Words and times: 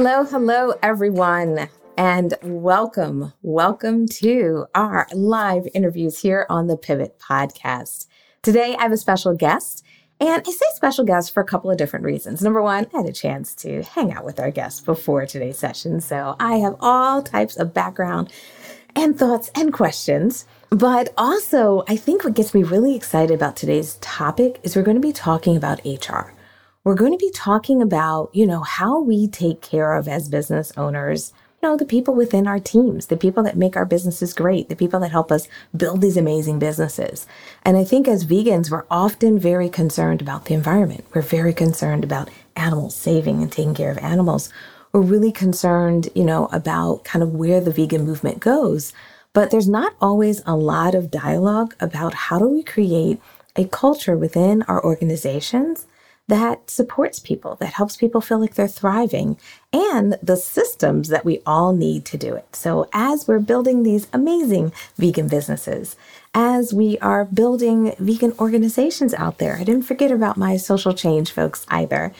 Hello, 0.00 0.22
hello, 0.22 0.74
everyone, 0.80 1.68
and 1.96 2.32
welcome. 2.40 3.32
Welcome 3.42 4.06
to 4.20 4.66
our 4.72 5.08
live 5.12 5.66
interviews 5.74 6.20
here 6.20 6.46
on 6.48 6.68
the 6.68 6.76
Pivot 6.76 7.18
Podcast. 7.18 8.06
Today, 8.40 8.76
I 8.78 8.82
have 8.82 8.92
a 8.92 8.96
special 8.96 9.34
guest, 9.34 9.84
and 10.20 10.40
I 10.46 10.50
say 10.52 10.66
special 10.76 11.04
guest 11.04 11.34
for 11.34 11.40
a 11.40 11.44
couple 11.44 11.68
of 11.68 11.78
different 11.78 12.04
reasons. 12.04 12.42
Number 12.42 12.62
one, 12.62 12.86
I 12.94 12.98
had 12.98 13.06
a 13.08 13.12
chance 13.12 13.56
to 13.56 13.82
hang 13.82 14.12
out 14.12 14.24
with 14.24 14.38
our 14.38 14.52
guest 14.52 14.84
before 14.84 15.26
today's 15.26 15.58
session, 15.58 16.00
so 16.00 16.36
I 16.38 16.58
have 16.58 16.76
all 16.78 17.20
types 17.20 17.56
of 17.56 17.74
background 17.74 18.32
and 18.94 19.18
thoughts 19.18 19.50
and 19.56 19.72
questions. 19.72 20.46
But 20.70 21.12
also, 21.18 21.82
I 21.88 21.96
think 21.96 22.22
what 22.22 22.34
gets 22.34 22.54
me 22.54 22.62
really 22.62 22.94
excited 22.94 23.34
about 23.34 23.56
today's 23.56 23.96
topic 23.96 24.60
is 24.62 24.76
we're 24.76 24.82
going 24.82 24.96
to 24.96 25.00
be 25.00 25.12
talking 25.12 25.56
about 25.56 25.84
HR 25.84 26.37
we're 26.84 26.94
going 26.94 27.12
to 27.12 27.18
be 27.18 27.30
talking 27.32 27.82
about, 27.82 28.30
you 28.32 28.46
know, 28.46 28.60
how 28.60 29.00
we 29.00 29.28
take 29.28 29.60
care 29.60 29.94
of 29.94 30.08
as 30.08 30.28
business 30.28 30.72
owners, 30.76 31.32
you 31.60 31.68
know, 31.68 31.76
the 31.76 31.84
people 31.84 32.14
within 32.14 32.46
our 32.46 32.60
teams, 32.60 33.08
the 33.08 33.16
people 33.16 33.42
that 33.42 33.56
make 33.56 33.76
our 33.76 33.84
businesses 33.84 34.32
great, 34.32 34.68
the 34.68 34.76
people 34.76 35.00
that 35.00 35.10
help 35.10 35.32
us 35.32 35.48
build 35.76 36.00
these 36.00 36.16
amazing 36.16 36.58
businesses. 36.58 37.26
And 37.64 37.76
I 37.76 37.84
think 37.84 38.06
as 38.06 38.24
vegans, 38.24 38.70
we're 38.70 38.86
often 38.90 39.38
very 39.38 39.68
concerned 39.68 40.22
about 40.22 40.44
the 40.44 40.54
environment. 40.54 41.04
We're 41.12 41.22
very 41.22 41.52
concerned 41.52 42.04
about 42.04 42.30
animals, 42.54 42.94
saving 42.94 43.42
and 43.42 43.50
taking 43.50 43.74
care 43.74 43.90
of 43.90 43.98
animals. 43.98 44.52
We're 44.92 45.00
really 45.00 45.32
concerned, 45.32 46.08
you 46.14 46.24
know, 46.24 46.46
about 46.52 47.04
kind 47.04 47.24
of 47.24 47.34
where 47.34 47.60
the 47.60 47.72
vegan 47.72 48.06
movement 48.06 48.38
goes. 48.38 48.92
But 49.32 49.50
there's 49.50 49.68
not 49.68 49.94
always 50.00 50.40
a 50.46 50.56
lot 50.56 50.94
of 50.94 51.10
dialogue 51.10 51.74
about 51.80 52.14
how 52.14 52.38
do 52.38 52.48
we 52.48 52.62
create 52.62 53.20
a 53.56 53.66
culture 53.66 54.16
within 54.16 54.62
our 54.62 54.82
organizations 54.82 55.86
that 56.28 56.70
supports 56.70 57.18
people, 57.18 57.56
that 57.56 57.72
helps 57.72 57.96
people 57.96 58.20
feel 58.20 58.38
like 58.38 58.54
they're 58.54 58.68
thriving, 58.68 59.38
and 59.72 60.16
the 60.22 60.36
systems 60.36 61.08
that 61.08 61.24
we 61.24 61.40
all 61.44 61.72
need 61.72 62.04
to 62.04 62.18
do 62.18 62.34
it. 62.34 62.54
So, 62.54 62.88
as 62.92 63.26
we're 63.26 63.40
building 63.40 63.82
these 63.82 64.06
amazing 64.12 64.72
vegan 64.96 65.28
businesses, 65.28 65.96
as 66.34 66.72
we 66.72 66.98
are 66.98 67.24
building 67.24 67.94
vegan 67.98 68.34
organizations 68.38 69.14
out 69.14 69.38
there, 69.38 69.56
I 69.56 69.64
didn't 69.64 69.86
forget 69.86 70.12
about 70.12 70.36
my 70.36 70.58
social 70.58 70.92
change 70.92 71.32
folks 71.32 71.66
either. 71.68 72.12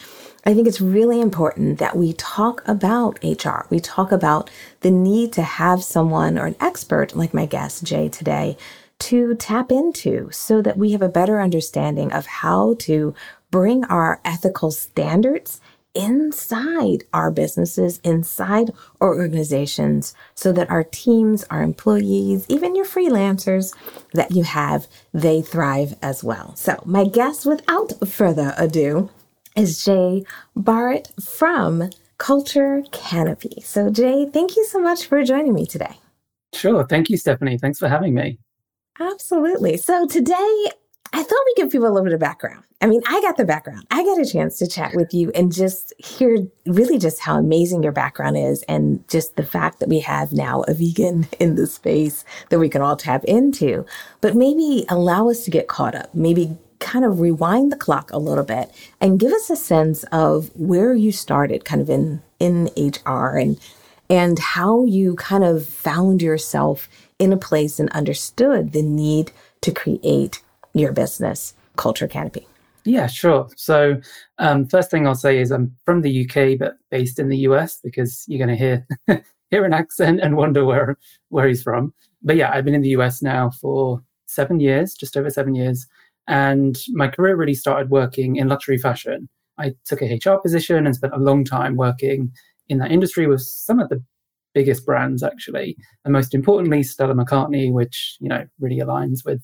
I 0.47 0.55
think 0.55 0.67
it's 0.67 0.81
really 0.81 1.21
important 1.21 1.79
that 1.79 1.97
we 1.97 2.15
talk 2.15 2.67
about 2.67 3.23
HR. 3.23 3.67
We 3.69 3.81
talk 3.81 4.11
about 4.11 4.49
the 4.81 4.91
need 4.91 5.33
to 5.35 5.43
have 5.43 5.85
someone 5.85 6.39
or 6.39 6.47
an 6.47 6.57
expert 6.61 7.15
like 7.15 7.35
my 7.35 7.45
guest, 7.45 7.85
Jay, 7.85 8.09
today 8.09 8.57
to 9.01 9.35
tap 9.37 9.71
into 9.71 10.29
so 10.33 10.61
that 10.61 10.77
we 10.77 10.93
have 10.93 11.03
a 11.03 11.09
better 11.09 11.41
understanding 11.41 12.13
of 12.13 12.27
how 12.27 12.75
to 12.81 13.15
bring 13.51 13.85
our 13.85 14.21
ethical 14.25 14.71
standards 14.71 15.61
inside 15.95 17.03
our 17.13 17.31
businesses, 17.31 17.99
inside 18.05 18.71
our 19.01 19.15
organizations, 19.15 20.15
so 20.35 20.53
that 20.53 20.71
our 20.71 20.85
teams, 20.85 21.45
our 21.51 21.63
employees, 21.63 22.47
even 22.49 22.77
your 22.77 22.85
freelancers 22.85 23.75
that 24.13 24.31
you 24.31 24.45
have, 24.45 24.87
they 25.13 25.43
thrive 25.43 25.95
as 26.01 26.23
well. 26.23 26.55
So, 26.57 26.81
my 26.85 27.05
guest, 27.05 27.47
without 27.47 27.93
further 28.07 28.55
ado, 28.57 29.11
is 29.57 29.85
Jay 29.85 30.25
Barrett 30.55 31.11
from 31.21 31.91
Culture 32.19 32.83
Canopy. 32.93 33.61
So, 33.65 33.91
Jay, 33.91 34.29
thank 34.33 34.57
you 34.57 34.65
so 34.65 34.81
much 34.81 35.07
for 35.07 35.23
joining 35.25 35.55
me 35.55 35.67
today. 35.67 35.99
Sure. 36.55 36.87
Thank 36.87 37.11
you, 37.11 37.17
Stephanie. 37.17 37.59
Thanks 37.59 37.79
for 37.79 37.89
having 37.89 38.15
me. 38.15 38.39
Absolutely. 39.01 39.77
So, 39.79 40.07
today 40.07 40.67
I 41.13 41.23
thought 41.23 41.39
we'd 41.47 41.57
give 41.57 41.71
people 41.71 41.87
a 41.87 41.91
little 41.91 42.05
bit 42.05 42.13
of 42.13 42.21
background. 42.21 42.65
I 42.81 42.87
mean, 42.87 43.03
I 43.09 43.21
got 43.23 43.37
the 43.37 43.45
background. 43.45 43.87
I 43.91 44.05
got 44.05 44.21
a 44.21 44.27
chance 44.27 44.59
to 44.59 44.69
chat 44.69 44.95
with 44.95 45.13
you 45.13 45.31
and 45.35 45.53
just 45.53 45.93
hear 45.99 46.47
really 46.67 46.99
just 46.99 47.21
how 47.21 47.39
amazing 47.39 47.83
your 47.83 47.93
background 47.93 48.37
is 48.37 48.63
and 48.69 49.07
just 49.09 49.37
the 49.37 49.45
fact 49.45 49.81
that 49.81 49.89
we 49.89 50.01
have 50.01 50.33
now 50.33 50.63
a 50.69 50.75
vegan 50.75 51.27
in 51.41 51.57
the 51.57 51.67
space 51.67 52.25
that 52.51 52.59
we 52.59 52.69
can 52.69 52.83
all 52.83 52.97
tap 52.97 53.25
into. 53.25 53.85
But 54.21 54.37
maybe 54.37 54.85
allow 54.89 55.29
us 55.29 55.45
to 55.45 55.51
get 55.51 55.69
caught 55.69 55.95
up, 55.95 56.15
maybe 56.15 56.57
kind 56.79 57.05
of 57.05 57.21
rewind 57.21 57.73
the 57.73 57.77
clock 57.77 58.13
a 58.13 58.19
little 58.19 58.45
bit 58.45 58.71
and 59.01 59.19
give 59.19 59.33
us 59.33 59.51
a 59.51 59.57
sense 59.57 60.05
of 60.13 60.51
where 60.55 60.95
you 60.95 61.11
started 61.11 61.65
kind 61.65 61.83
of 61.83 61.91
in 61.91 62.23
in 62.39 62.71
HR 62.77 63.37
and 63.37 63.59
and 64.09 64.39
how 64.39 64.85
you 64.85 65.17
kind 65.17 65.45
of 65.45 65.67
found 65.67 66.23
yourself 66.23 66.89
in 67.19 67.33
a 67.33 67.37
place 67.37 67.79
and 67.79 67.91
understood 67.91 68.73
the 68.73 68.83
need 68.83 69.33
to 69.61 69.73
create 69.73 70.41
your 70.75 70.93
business, 70.93 71.55
Culture 71.77 72.09
Canopy? 72.09 72.47
Yeah, 72.85 73.07
sure. 73.07 73.49
So, 73.57 74.01
um, 74.39 74.67
first 74.67 74.91
thing 74.91 75.07
I'll 75.07 75.15
say 75.15 75.39
is 75.39 75.51
I'm 75.51 75.77
from 75.85 76.01
the 76.01 76.25
UK, 76.25 76.59
but 76.59 76.77
based 76.91 77.19
in 77.19 77.29
the 77.29 77.39
US 77.39 77.81
because 77.83 78.25
you're 78.27 78.45
going 78.45 78.57
to 78.57 78.65
hear 78.65 78.87
hear 79.51 79.65
an 79.65 79.73
accent 79.73 80.21
and 80.23 80.37
wonder 80.37 80.65
where 80.65 80.97
where 81.29 81.47
he's 81.47 81.63
from. 81.63 81.93
But 82.23 82.37
yeah, 82.37 82.51
I've 82.53 82.65
been 82.65 82.75
in 82.75 82.83
the 82.83 82.97
US 83.01 83.23
now 83.23 83.51
for 83.51 84.03
seven 84.27 84.61
years, 84.61 84.95
just 84.95 85.17
over 85.17 85.31
seven 85.31 85.55
years, 85.55 85.87
and 86.29 86.79
my 86.91 87.09
career 87.09 87.37
really 87.37 87.55
started 87.55 87.91
working 87.91 88.37
in 88.37 88.49
luxury 88.49 88.79
fashion. 88.79 89.29
I 89.59 89.75
took 89.85 90.01
a 90.03 90.15
HR 90.25 90.39
position 90.39 90.87
and 90.87 90.95
spent 90.95 91.15
a 91.15 91.19
long 91.19 91.45
time 91.45 91.77
working 91.77 92.33
in 92.69 92.79
that 92.79 92.93
industry 92.93 93.27
with 93.27 93.43
some 93.43 93.81
of 93.81 93.89
the 93.89 94.03
biggest 94.55 94.87
brands 94.87 95.23
actually, 95.23 95.77
and 96.05 96.13
most 96.13 96.35
importantly, 96.35 96.83
Stella 96.83 97.15
McCartney, 97.15 97.73
which 97.73 98.17
you 98.21 98.29
know 98.29 98.47
really 98.61 98.79
aligns 98.79 99.25
with 99.25 99.43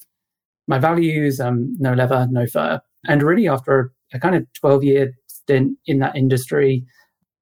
my 0.67 0.79
values, 0.79 1.41
um, 1.41 1.75
no 1.79 1.95
leather, 1.95 2.27
no 2.31 2.47
fur. 2.47 2.81
And 3.07 3.23
really, 3.23 3.49
after 3.49 3.93
a 4.13 4.21
kind 4.21 4.35
of 4.35 4.47
12 4.55 4.85
year 4.85 5.15
stint 5.27 5.77
in 5.87 5.99
that 5.99 6.17
industry, 6.17 6.85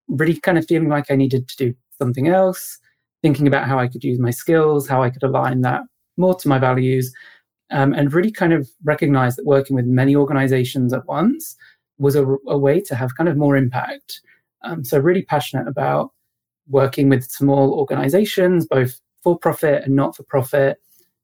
really 0.09 0.39
kind 0.41 0.59
of 0.59 0.67
feeling 0.67 0.89
like 0.89 1.11
I 1.11 1.17
needed 1.17 1.49
to 1.49 1.57
do 1.57 1.75
something 1.99 2.29
else, 2.29 2.79
thinking 3.23 3.47
about 3.47 3.67
how 3.67 3.79
I 3.79 3.89
could 3.89 4.05
use 4.05 4.19
my 4.19 4.31
skills, 4.31 4.89
how 4.89 5.03
I 5.03 5.11
could 5.11 5.23
align 5.23 5.61
that 5.63 5.83
more 6.17 6.35
to 6.35 6.49
my 6.49 6.59
values, 6.59 7.13
um, 7.71 7.93
and 7.95 8.13
really 8.13 8.31
kind 8.31 8.53
of 8.53 8.69
recognize 8.85 9.37
that 9.37 9.47
working 9.47 9.77
with 9.77 9.87
many 9.87 10.15
organizations 10.15 10.93
at 10.93 11.07
once 11.07 11.57
was 11.99 12.17
a, 12.17 12.27
a 12.49 12.59
way 12.59 12.81
to 12.81 12.95
have 12.95 13.17
kind 13.17 13.29
of 13.29 13.37
more 13.37 13.57
impact. 13.57 14.21
Um, 14.65 14.85
so, 14.85 14.99
really 14.99 15.23
passionate 15.23 15.69
about 15.69 16.11
working 16.69 17.09
with 17.09 17.31
small 17.31 17.75
organizations, 17.75 18.67
both 18.67 19.01
for 19.23 19.39
profit 19.39 19.85
and 19.85 19.95
not 19.95 20.17
for 20.17 20.25
profit, 20.25 20.79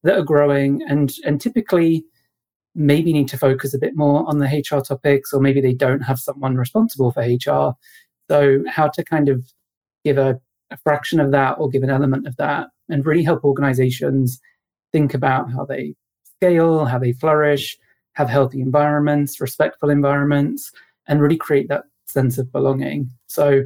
that 0.04 0.18
are 0.18 0.24
growing 0.24 0.82
and 0.88 1.14
and 1.24 1.40
typically 1.40 2.04
maybe 2.74 3.12
need 3.12 3.28
to 3.28 3.38
focus 3.38 3.74
a 3.74 3.78
bit 3.78 3.96
more 3.96 4.26
on 4.28 4.38
the 4.38 4.46
HR 4.46 4.80
topics, 4.80 5.32
or 5.32 5.40
maybe 5.40 5.60
they 5.60 5.74
don't 5.74 6.00
have 6.00 6.18
someone 6.18 6.56
responsible 6.56 7.10
for 7.10 7.22
HR. 7.22 7.74
So 8.30 8.62
how 8.68 8.88
to 8.88 9.04
kind 9.04 9.28
of 9.28 9.44
give 10.04 10.18
a, 10.18 10.40
a 10.70 10.76
fraction 10.78 11.18
of 11.18 11.32
that 11.32 11.58
or 11.58 11.68
give 11.68 11.82
an 11.82 11.90
element 11.90 12.26
of 12.26 12.36
that 12.36 12.68
and 12.88 13.04
really 13.04 13.24
help 13.24 13.44
organizations 13.44 14.40
think 14.92 15.12
about 15.12 15.50
how 15.50 15.64
they 15.64 15.94
scale, 16.36 16.84
how 16.84 16.98
they 16.98 17.12
flourish, 17.12 17.76
have 18.12 18.28
healthy 18.28 18.60
environments, 18.60 19.40
respectful 19.40 19.90
environments, 19.90 20.70
and 21.08 21.20
really 21.20 21.36
create 21.36 21.68
that 21.68 21.84
sense 22.06 22.38
of 22.38 22.52
belonging. 22.52 23.10
So 23.26 23.64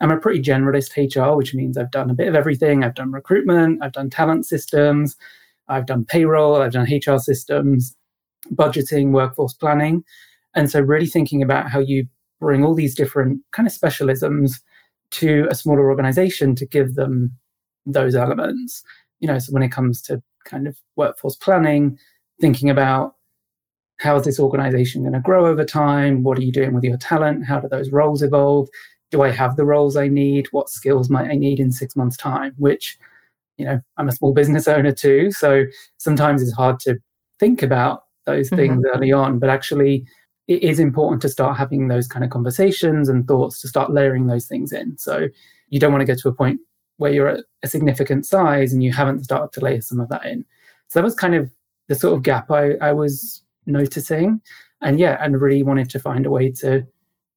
I'm 0.00 0.10
a 0.10 0.18
pretty 0.18 0.42
generalist 0.42 0.96
HR, 0.96 1.36
which 1.36 1.54
means 1.54 1.76
I've 1.76 1.90
done 1.90 2.10
a 2.10 2.14
bit 2.14 2.28
of 2.28 2.34
everything. 2.34 2.84
I've 2.84 2.94
done 2.94 3.12
recruitment, 3.12 3.82
I've 3.82 3.92
done 3.92 4.10
talent 4.10 4.46
systems, 4.46 5.16
I've 5.68 5.86
done 5.86 6.04
payroll, 6.04 6.56
I've 6.56 6.72
done 6.72 6.86
HR 6.90 7.18
systems, 7.18 7.96
budgeting, 8.54 9.12
workforce 9.12 9.54
planning. 9.54 10.04
And 10.54 10.70
so, 10.70 10.80
really 10.80 11.06
thinking 11.06 11.42
about 11.42 11.70
how 11.70 11.80
you 11.80 12.06
bring 12.40 12.64
all 12.64 12.74
these 12.74 12.94
different 12.94 13.40
kind 13.52 13.66
of 13.66 13.72
specialisms 13.72 14.60
to 15.12 15.46
a 15.50 15.54
smaller 15.54 15.88
organization 15.88 16.54
to 16.56 16.66
give 16.66 16.94
them 16.94 17.32
those 17.86 18.14
elements. 18.14 18.82
You 19.20 19.28
know, 19.28 19.38
so 19.38 19.52
when 19.52 19.62
it 19.62 19.70
comes 19.70 20.02
to 20.02 20.22
kind 20.44 20.66
of 20.66 20.76
workforce 20.96 21.36
planning, 21.36 21.98
thinking 22.40 22.68
about 22.68 23.14
how 23.98 24.16
is 24.16 24.24
this 24.24 24.40
organization 24.40 25.02
going 25.02 25.12
to 25.12 25.20
grow 25.20 25.46
over 25.46 25.64
time? 25.64 26.24
What 26.24 26.36
are 26.38 26.42
you 26.42 26.50
doing 26.50 26.74
with 26.74 26.82
your 26.82 26.96
talent? 26.96 27.46
How 27.46 27.60
do 27.60 27.68
those 27.68 27.92
roles 27.92 28.22
evolve? 28.22 28.68
Do 29.12 29.22
I 29.22 29.30
have 29.30 29.56
the 29.56 29.64
roles 29.64 29.96
I 29.96 30.08
need? 30.08 30.48
What 30.50 30.68
skills 30.68 31.08
might 31.08 31.30
I 31.30 31.36
need 31.36 31.60
in 31.60 31.70
six 31.70 31.94
months' 31.94 32.16
time? 32.16 32.54
Which 32.58 32.98
you 33.62 33.68
know, 33.68 33.80
I'm 33.96 34.08
a 34.08 34.12
small 34.12 34.32
business 34.32 34.66
owner 34.66 34.92
too. 34.92 35.30
So 35.30 35.64
sometimes 35.98 36.42
it's 36.42 36.52
hard 36.52 36.80
to 36.80 36.96
think 37.38 37.62
about 37.62 38.02
those 38.26 38.48
mm-hmm. 38.48 38.56
things 38.56 38.76
mm-hmm. 38.78 38.96
early 38.96 39.12
on. 39.12 39.38
But 39.38 39.50
actually, 39.50 40.04
it 40.48 40.62
is 40.62 40.80
important 40.80 41.22
to 41.22 41.28
start 41.28 41.56
having 41.56 41.86
those 41.86 42.08
kind 42.08 42.24
of 42.24 42.30
conversations 42.30 43.08
and 43.08 43.26
thoughts 43.26 43.60
to 43.60 43.68
start 43.68 43.92
layering 43.92 44.26
those 44.26 44.46
things 44.46 44.72
in. 44.72 44.98
So 44.98 45.28
you 45.68 45.78
don't 45.78 45.92
want 45.92 46.02
to 46.02 46.06
get 46.06 46.18
to 46.18 46.28
a 46.28 46.34
point 46.34 46.60
where 46.96 47.12
you're 47.12 47.28
at 47.28 47.44
a 47.62 47.68
significant 47.68 48.26
size 48.26 48.72
and 48.72 48.82
you 48.82 48.92
haven't 48.92 49.24
started 49.24 49.52
to 49.52 49.64
layer 49.64 49.80
some 49.80 50.00
of 50.00 50.08
that 50.08 50.26
in. 50.26 50.44
So 50.88 50.98
that 50.98 51.04
was 51.04 51.14
kind 51.14 51.34
of 51.34 51.50
the 51.88 51.94
sort 51.94 52.14
of 52.16 52.22
gap 52.22 52.50
I, 52.50 52.72
I 52.80 52.92
was 52.92 53.42
noticing. 53.66 54.40
And 54.80 54.98
yeah, 54.98 55.16
and 55.20 55.40
really 55.40 55.62
wanted 55.62 55.88
to 55.90 56.00
find 56.00 56.26
a 56.26 56.30
way 56.30 56.50
to 56.52 56.84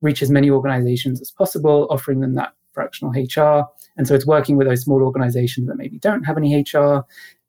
reach 0.01 0.23
as 0.23 0.31
many 0.31 0.49
organizations 0.49 1.21
as 1.21 1.29
possible, 1.29 1.87
offering 1.91 2.19
them 2.19 2.33
that 2.35 2.53
fractional 2.75 3.11
HR. 3.11 3.65
And 3.97 4.07
so 4.07 4.13
it's 4.13 4.27
working 4.27 4.57
with 4.57 4.67
those 4.67 4.83
small 4.83 5.01
organizations 5.01 5.67
that 5.67 5.77
maybe 5.77 5.97
don't 5.97 6.23
have 6.23 6.37
any 6.37 6.61
HR 6.61 6.99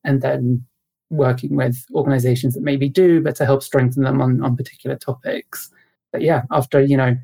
and 0.05 0.23
then 0.23 0.64
working 1.11 1.56
with 1.56 1.84
organizations 1.94 2.55
that 2.55 2.62
maybe 2.62 2.88
do, 2.88 3.20
but 3.20 3.37
to 3.37 3.44
help 3.44 3.62
strengthen 3.62 4.05
them 4.05 4.23
on, 4.23 4.43
on 4.43 4.56
particular 4.56 4.96
topics. 4.96 5.70
But 6.12 6.23
yeah, 6.23 6.43
after, 6.50 6.81
you 6.81 6.96
know, 6.96 7.17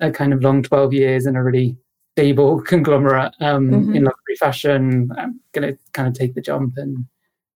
a 0.00 0.10
kind 0.10 0.32
of 0.32 0.42
long 0.42 0.62
12 0.62 0.92
years 0.92 1.26
in 1.26 1.36
a 1.36 1.42
really 1.42 1.76
stable 2.16 2.60
conglomerate 2.66 3.32
um, 3.40 3.70
mm-hmm. 3.70 3.94
in 3.94 4.04
luxury 4.04 4.36
fashion, 4.38 5.10
I'm 5.16 5.40
going 5.52 5.72
to 5.72 5.78
kind 5.92 6.08
of 6.08 6.14
take 6.14 6.34
the 6.34 6.42
jump 6.42 6.76
and, 6.76 7.06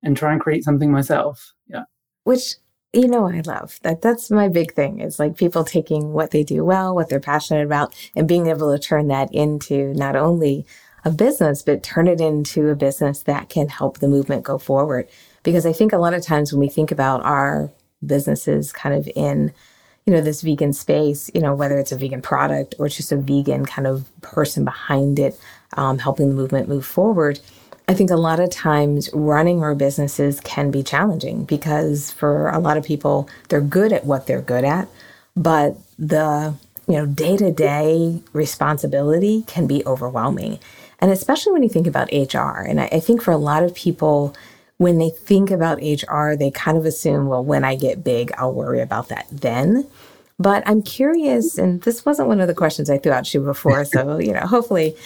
and 0.03 0.17
try 0.17 0.33
and 0.33 0.41
create 0.41 0.65
something 0.65 0.91
myself. 0.91 1.53
Yeah. 1.69 1.85
Which, 2.25 2.55
you 2.93 3.07
know, 3.07 3.29
I 3.29 3.41
love 3.47 3.79
that. 3.83 4.03
That's 4.03 4.31
my 4.31 4.49
big 4.49 4.75
thing 4.75 5.01
is 5.01 5.19
like 5.19 5.37
people 5.37 5.65
taking 5.65 6.13
what 6.13 6.33
they 6.33 6.43
do 6.43 6.65
well, 6.65 6.95
what 6.95 7.09
they're 7.09 7.21
passionate 7.21 7.65
about, 7.65 7.95
and 8.17 8.27
being 8.27 8.49
able 8.49 8.73
to 8.73 8.83
turn 8.83 9.09
that 9.09 9.33
into 9.33 9.95
not 9.95 10.17
only 10.17 10.67
a 11.05 11.11
business, 11.11 11.63
but 11.63 11.83
turn 11.83 12.09
it 12.09 12.21
into 12.21 12.69
a 12.69 12.75
business 12.75 13.23
that 13.23 13.49
can 13.49 13.69
help 13.69 13.99
the 13.99 14.09
movement 14.09 14.43
go 14.43 14.59
forward. 14.59 15.09
Because 15.43 15.65
I 15.65 15.73
think 15.73 15.93
a 15.93 15.99
lot 15.99 16.15
of 16.15 16.25
times 16.25 16.53
when 16.53 16.61
we 16.61 16.69
think 16.69 16.91
about 16.91 17.23
our 17.23 17.71
businesses 18.05 18.73
kind 18.73 18.95
of 18.95 19.09
in, 19.15 19.53
you 20.05 20.13
know, 20.13 20.21
this 20.21 20.43
vegan 20.43 20.73
space, 20.73 21.31
you 21.33 21.41
know, 21.41 21.55
whether 21.55 21.79
it's 21.79 21.93
a 21.93 21.97
vegan 21.97 22.21
product 22.23 22.75
or 22.79 22.89
just 22.89 23.13
a 23.13 23.17
vegan 23.17 23.65
kind 23.67 23.87
of 23.87 24.09
person 24.21 24.65
behind 24.65 25.19
it, 25.19 25.39
um, 25.77 25.99
helping 25.99 26.29
the 26.29 26.35
movement 26.35 26.69
move 26.69 26.85
forward, 26.85 27.41
I 27.91 27.95
think 27.95 28.13
a 28.13 28.17
lot 28.17 28.39
of 28.39 28.51
times 28.51 29.11
running 29.13 29.65
our 29.65 29.75
businesses 29.75 30.41
can 30.43 30.71
be 30.71 30.85
challenging 30.85 31.43
because 31.43 32.13
for 32.13 32.49
a 32.51 32.61
lot 32.61 32.77
of 32.77 32.85
people, 32.85 33.29
they're 33.49 33.61
good 33.61 33.93
at 33.93 34.05
what 34.05 34.29
they're 34.29 34.41
good 34.41 34.65
at, 34.65 34.87
but 35.37 35.77
the 35.99 36.55
you 36.87 36.95
know 36.95 37.07
day-to-day 37.07 38.23
responsibility 38.33 39.43
can 39.49 39.67
be 39.67 39.85
overwhelming 39.87 40.59
and 40.99 41.11
especially 41.11 41.53
when 41.53 41.63
you 41.63 41.69
think 41.69 41.87
about 41.87 42.11
hr 42.11 42.63
and 42.63 42.81
I, 42.81 42.89
I 42.91 43.01
think 43.01 43.23
for 43.23 43.31
a 43.31 43.37
lot 43.37 43.63
of 43.63 43.75
people 43.75 44.35
when 44.79 44.97
they 44.97 45.11
think 45.11 45.51
about 45.51 45.83
HR, 45.83 46.37
they 46.37 46.51
kind 46.51 46.79
of 46.79 46.87
assume, 46.87 47.27
well, 47.27 47.45
when 47.45 47.65
I 47.65 47.77
get 47.77 48.03
big, 48.03 48.33
I'll 48.39 48.55
worry 48.55 48.81
about 48.81 49.09
that 49.09 49.27
then. 49.31 49.87
But 50.39 50.63
I'm 50.65 50.81
curious, 50.81 51.59
and 51.59 51.83
this 51.83 52.07
wasn't 52.07 52.29
one 52.29 52.41
of 52.41 52.49
the 52.49 52.55
questions 52.55 52.89
I 52.89 52.97
threw 52.97 53.13
out 53.13 53.35
you 53.35 53.41
before. 53.41 53.85
So, 53.85 54.17
you 54.17 54.33
know, 54.33 54.41
hopefully 54.41 54.97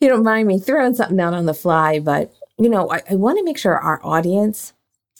you 0.00 0.08
don't 0.08 0.24
mind 0.24 0.48
me 0.48 0.58
throwing 0.58 0.94
something 0.94 1.20
out 1.20 1.34
on 1.34 1.46
the 1.46 1.54
fly. 1.54 1.98
But, 1.98 2.32
you 2.58 2.68
know, 2.68 2.90
I, 2.90 3.02
I 3.10 3.14
want 3.14 3.38
to 3.38 3.44
make 3.44 3.58
sure 3.58 3.76
our 3.76 4.00
audience 4.02 4.72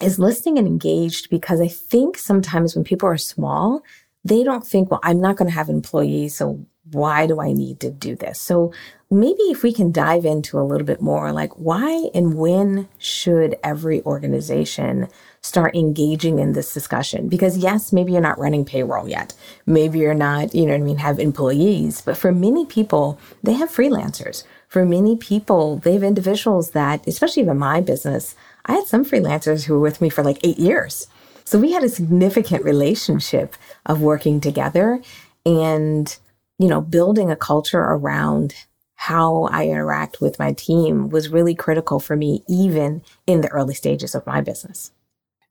is 0.02 0.18
listening 0.18 0.58
and 0.58 0.66
engaged 0.66 1.28
because 1.30 1.60
I 1.60 1.68
think 1.68 2.16
sometimes 2.16 2.74
when 2.74 2.84
people 2.84 3.08
are 3.08 3.18
small, 3.18 3.82
they 4.24 4.42
don't 4.42 4.66
think, 4.66 4.90
well, 4.90 5.00
I'm 5.02 5.20
not 5.20 5.36
going 5.36 5.48
to 5.48 5.54
have 5.54 5.68
employees. 5.68 6.36
So 6.36 6.64
why 6.92 7.26
do 7.26 7.40
I 7.40 7.52
need 7.52 7.80
to 7.80 7.90
do 7.90 8.16
this? 8.16 8.40
So 8.40 8.72
maybe 9.10 9.42
if 9.44 9.62
we 9.62 9.72
can 9.72 9.92
dive 9.92 10.24
into 10.24 10.58
a 10.58 10.64
little 10.64 10.86
bit 10.86 11.00
more, 11.00 11.32
like 11.32 11.52
why 11.52 12.08
and 12.14 12.34
when 12.34 12.88
should 12.98 13.56
every 13.62 14.02
organization 14.02 15.08
start 15.42 15.74
engaging 15.74 16.38
in 16.38 16.52
this 16.52 16.72
discussion? 16.72 17.28
Because 17.28 17.58
yes, 17.58 17.92
maybe 17.92 18.12
you're 18.12 18.20
not 18.20 18.38
running 18.38 18.64
payroll 18.64 19.08
yet. 19.08 19.34
Maybe 19.66 19.98
you're 20.00 20.14
not, 20.14 20.54
you 20.54 20.66
know 20.66 20.72
what 20.72 20.80
I 20.80 20.84
mean, 20.84 20.98
have 20.98 21.18
employees. 21.18 22.00
But 22.00 22.16
for 22.16 22.32
many 22.32 22.66
people, 22.66 23.18
they 23.42 23.52
have 23.54 23.70
freelancers. 23.70 24.44
For 24.70 24.84
many 24.86 25.16
people, 25.16 25.78
they 25.78 25.94
have 25.94 26.04
individuals 26.04 26.70
that, 26.70 27.04
especially 27.08 27.42
in 27.42 27.58
my 27.58 27.80
business, 27.80 28.36
I 28.66 28.74
had 28.74 28.86
some 28.86 29.04
freelancers 29.04 29.64
who 29.64 29.74
were 29.74 29.80
with 29.80 30.00
me 30.00 30.08
for 30.08 30.22
like 30.22 30.38
eight 30.44 30.60
years. 30.60 31.08
So 31.44 31.58
we 31.58 31.72
had 31.72 31.82
a 31.82 31.88
significant 31.88 32.62
relationship 32.62 33.56
of 33.84 34.00
working 34.00 34.40
together 34.40 35.02
and, 35.44 36.16
you 36.60 36.68
know, 36.68 36.80
building 36.80 37.32
a 37.32 37.36
culture 37.36 37.80
around 37.80 38.54
how 38.94 39.48
I 39.50 39.66
interact 39.66 40.20
with 40.20 40.38
my 40.38 40.52
team 40.52 41.08
was 41.08 41.30
really 41.30 41.56
critical 41.56 41.98
for 41.98 42.14
me, 42.14 42.44
even 42.48 43.02
in 43.26 43.40
the 43.40 43.48
early 43.48 43.74
stages 43.74 44.14
of 44.14 44.24
my 44.24 44.40
business. 44.40 44.92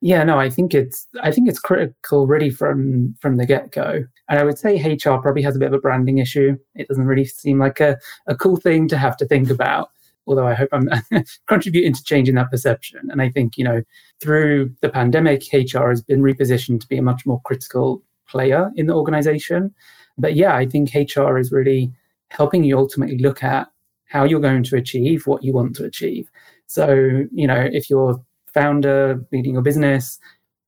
Yeah, 0.02 0.24
no, 0.24 0.40
I 0.40 0.50
think 0.50 0.74
it's 0.74 1.08
I 1.22 1.32
think 1.32 1.50
it's 1.50 1.60
critical 1.60 2.26
really 2.26 2.50
from 2.50 3.16
from 3.20 3.36
the 3.36 3.46
get 3.46 3.72
go. 3.72 4.06
And 4.30 4.40
I 4.40 4.44
would 4.44 4.58
say 4.58 4.82
HR 4.82 5.18
probably 5.18 5.42
has 5.42 5.56
a 5.56 5.60
bit 5.60 5.68
of 5.68 5.74
a 5.74 5.80
branding 5.80 6.20
issue. 6.20 6.58
It 6.76 6.88
doesn't 6.88 7.06
really 7.06 7.26
seem 7.26 7.60
like 7.60 7.80
a, 7.82 7.98
a 8.28 8.36
cool 8.36 8.56
thing 8.56 8.88
to 8.90 8.98
have 8.98 9.18
to 9.18 9.26
think 9.26 9.50
about. 9.50 9.90
Although 10.26 10.48
I 10.48 10.54
hope 10.54 10.70
I'm 10.72 10.90
contributing 11.48 11.94
to 11.94 12.04
changing 12.04 12.36
that 12.36 12.52
perception. 12.52 13.10
And 13.12 13.22
I 13.22 13.30
think, 13.30 13.58
you 13.58 13.64
know, 13.64 13.82
through 14.22 14.74
the 14.82 14.90
pandemic, 14.90 15.44
HR 15.52 15.90
has 15.90 16.02
been 16.02 16.22
repositioned 16.22 16.80
to 16.82 16.88
be 16.88 16.98
a 16.98 17.02
much 17.02 17.26
more 17.26 17.42
critical 17.44 18.04
player 18.28 18.72
in 18.76 18.86
the 18.86 18.94
organization. 18.94 19.74
But 20.18 20.36
yeah, 20.36 20.56
I 20.56 20.68
think 20.68 20.94
HR 20.94 21.38
is 21.38 21.52
really 21.52 21.92
helping 22.30 22.64
you 22.64 22.78
ultimately 22.78 23.18
look 23.18 23.44
at 23.44 23.68
how 24.06 24.24
you're 24.24 24.40
going 24.40 24.64
to 24.64 24.76
achieve 24.76 25.26
what 25.26 25.44
you 25.44 25.52
want 25.52 25.76
to 25.78 25.84
achieve. 25.86 26.30
So, 26.68 27.26
you 27.32 27.48
know, 27.48 27.68
if 27.72 27.90
you're 27.90 28.24
founder 28.54 29.26
leading 29.32 29.54
your 29.54 29.62
business, 29.62 30.20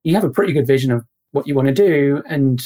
you 0.04 0.16
have 0.16 0.24
a 0.24 0.30
pretty 0.30 0.54
good 0.54 0.68
vision 0.68 0.92
of 0.92 1.06
what 1.32 1.48
you 1.48 1.56
want 1.56 1.68
to 1.68 1.74
do 1.74 2.22
and 2.28 2.62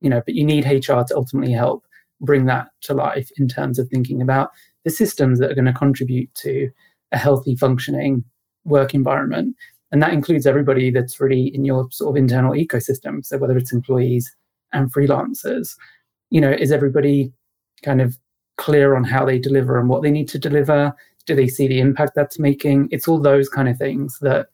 you 0.00 0.10
know, 0.10 0.22
but 0.24 0.34
you 0.34 0.44
need 0.44 0.64
HR 0.64 1.02
to 1.02 1.16
ultimately 1.16 1.52
help 1.52 1.84
bring 2.20 2.46
that 2.46 2.68
to 2.82 2.94
life 2.94 3.30
in 3.38 3.48
terms 3.48 3.78
of 3.78 3.88
thinking 3.88 4.22
about 4.22 4.50
the 4.84 4.90
systems 4.90 5.38
that 5.38 5.50
are 5.50 5.54
going 5.54 5.64
to 5.64 5.72
contribute 5.72 6.32
to 6.34 6.70
a 7.12 7.18
healthy 7.18 7.56
functioning 7.56 8.24
work 8.64 8.94
environment. 8.94 9.56
And 9.92 10.02
that 10.02 10.12
includes 10.12 10.46
everybody 10.46 10.90
that's 10.90 11.20
really 11.20 11.54
in 11.54 11.64
your 11.64 11.88
sort 11.90 12.10
of 12.10 12.20
internal 12.20 12.52
ecosystem. 12.52 13.24
So 13.24 13.38
whether 13.38 13.56
it's 13.56 13.72
employees 13.72 14.34
and 14.72 14.92
freelancers, 14.92 15.76
you 16.30 16.40
know, 16.40 16.50
is 16.50 16.72
everybody 16.72 17.32
kind 17.82 18.00
of 18.00 18.18
clear 18.56 18.96
on 18.96 19.04
how 19.04 19.24
they 19.24 19.38
deliver 19.38 19.78
and 19.78 19.88
what 19.88 20.02
they 20.02 20.10
need 20.10 20.28
to 20.28 20.38
deliver? 20.38 20.92
Do 21.26 21.34
they 21.34 21.48
see 21.48 21.68
the 21.68 21.80
impact 21.80 22.12
that's 22.14 22.38
making? 22.38 22.88
It's 22.90 23.08
all 23.08 23.20
those 23.20 23.48
kind 23.48 23.68
of 23.68 23.76
things 23.76 24.18
that 24.20 24.48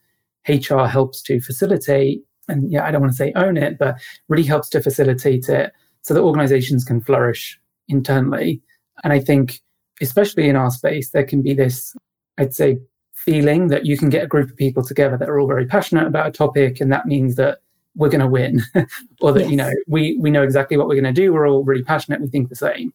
HR 0.49 0.84
helps 0.84 1.22
to 1.22 1.40
facilitate. 1.40 2.22
And 2.49 2.70
yeah, 2.70 2.84
I 2.84 2.90
don't 2.90 3.00
want 3.00 3.12
to 3.12 3.16
say 3.16 3.32
own 3.37 3.56
it, 3.56 3.78
but 3.78 3.96
really 4.28 4.44
helps 4.44 4.68
to 4.70 4.80
facilitate 4.80 5.49
it 5.49 5.72
so 6.02 6.14
that 6.14 6.20
organizations 6.20 6.84
can 6.84 7.00
flourish 7.00 7.58
internally. 7.88 8.61
And 9.04 9.12
I 9.12 9.20
think, 9.20 9.61
especially 10.00 10.49
in 10.49 10.56
our 10.56 10.70
space, 10.70 11.11
there 11.11 11.25
can 11.25 11.42
be 11.42 11.54
this, 11.54 11.94
I'd 12.38 12.54
say, 12.54 12.78
feeling 13.12 13.68
that 13.68 13.87
you 13.87 13.96
can 13.96 14.08
get 14.08 14.25
a 14.25 14.28
group 14.28 14.50
of 14.50 14.56
people 14.56 14.84
together 14.84 15.16
that 15.16 15.28
are 15.28 15.38
all 15.38 15.46
very 15.46 15.66
passionate 15.66 16.06
about 16.06 16.26
a 16.26 16.32
topic, 16.32 16.80
and 16.80 16.92
that 16.92 17.06
means 17.06 17.37
that 17.37 17.58
we're 17.94 18.08
going 18.08 18.20
to 18.20 18.26
win, 18.26 18.62
or 19.20 19.32
that 19.32 19.42
yes. 19.42 19.50
you 19.50 19.56
know 19.56 19.70
we 19.87 20.16
we 20.18 20.30
know 20.30 20.42
exactly 20.42 20.76
what 20.76 20.88
we're 20.88 21.00
going 21.00 21.14
to 21.14 21.20
do. 21.20 21.32
We're 21.32 21.49
all 21.49 21.62
really 21.62 21.84
passionate. 21.84 22.20
We 22.20 22.28
think 22.28 22.49
the 22.49 22.56
same. 22.56 22.92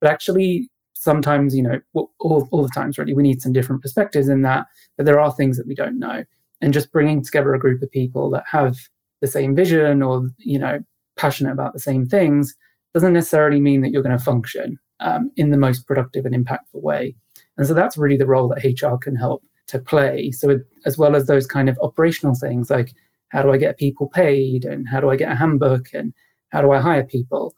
But 0.00 0.10
actually, 0.10 0.68
sometimes, 1.02 1.54
you 1.54 1.62
know, 1.62 1.80
all, 1.94 2.48
all 2.50 2.62
the 2.62 2.68
times 2.74 2.98
really, 2.98 3.14
we 3.14 3.22
need 3.22 3.42
some 3.42 3.52
different 3.52 3.82
perspectives 3.82 4.28
in 4.28 4.42
that, 4.42 4.66
but 4.96 5.06
there 5.06 5.20
are 5.20 5.32
things 5.32 5.56
that 5.56 5.66
we 5.66 5.74
don't 5.74 5.98
know. 5.98 6.24
And 6.62 6.72
just 6.72 6.92
bringing 6.92 7.22
together 7.22 7.54
a 7.54 7.58
group 7.58 7.82
of 7.82 7.90
people 7.90 8.30
that 8.30 8.44
have 8.50 8.78
the 9.20 9.26
same 9.26 9.54
vision 9.54 10.02
or, 10.02 10.30
you 10.38 10.58
know, 10.58 10.80
passionate 11.16 11.52
about 11.52 11.74
the 11.74 11.80
same 11.80 12.06
things 12.06 12.54
doesn't 12.94 13.12
necessarily 13.12 13.60
mean 13.60 13.82
that 13.82 13.90
you're 13.90 14.02
going 14.02 14.16
to 14.16 14.24
function 14.24 14.78
um, 15.00 15.30
in 15.36 15.50
the 15.50 15.58
most 15.58 15.86
productive 15.86 16.24
and 16.24 16.34
impactful 16.34 16.80
way. 16.80 17.14
And 17.58 17.66
so 17.66 17.74
that's 17.74 17.98
really 17.98 18.16
the 18.16 18.26
role 18.26 18.48
that 18.48 18.64
HR 18.64 18.96
can 18.96 19.16
help 19.16 19.42
to 19.66 19.78
play. 19.78 20.30
So, 20.30 20.60
as 20.86 20.96
well 20.96 21.14
as 21.14 21.26
those 21.26 21.46
kind 21.46 21.68
of 21.68 21.78
operational 21.82 22.34
things 22.34 22.70
like 22.70 22.94
how 23.28 23.42
do 23.42 23.50
I 23.50 23.56
get 23.56 23.78
people 23.78 24.08
paid 24.08 24.64
and 24.64 24.88
how 24.88 25.00
do 25.00 25.10
I 25.10 25.16
get 25.16 25.32
a 25.32 25.34
handbook 25.34 25.86
and 25.94 26.12
how 26.50 26.60
do 26.60 26.70
I 26.70 26.80
hire 26.80 27.04
people? 27.04 27.54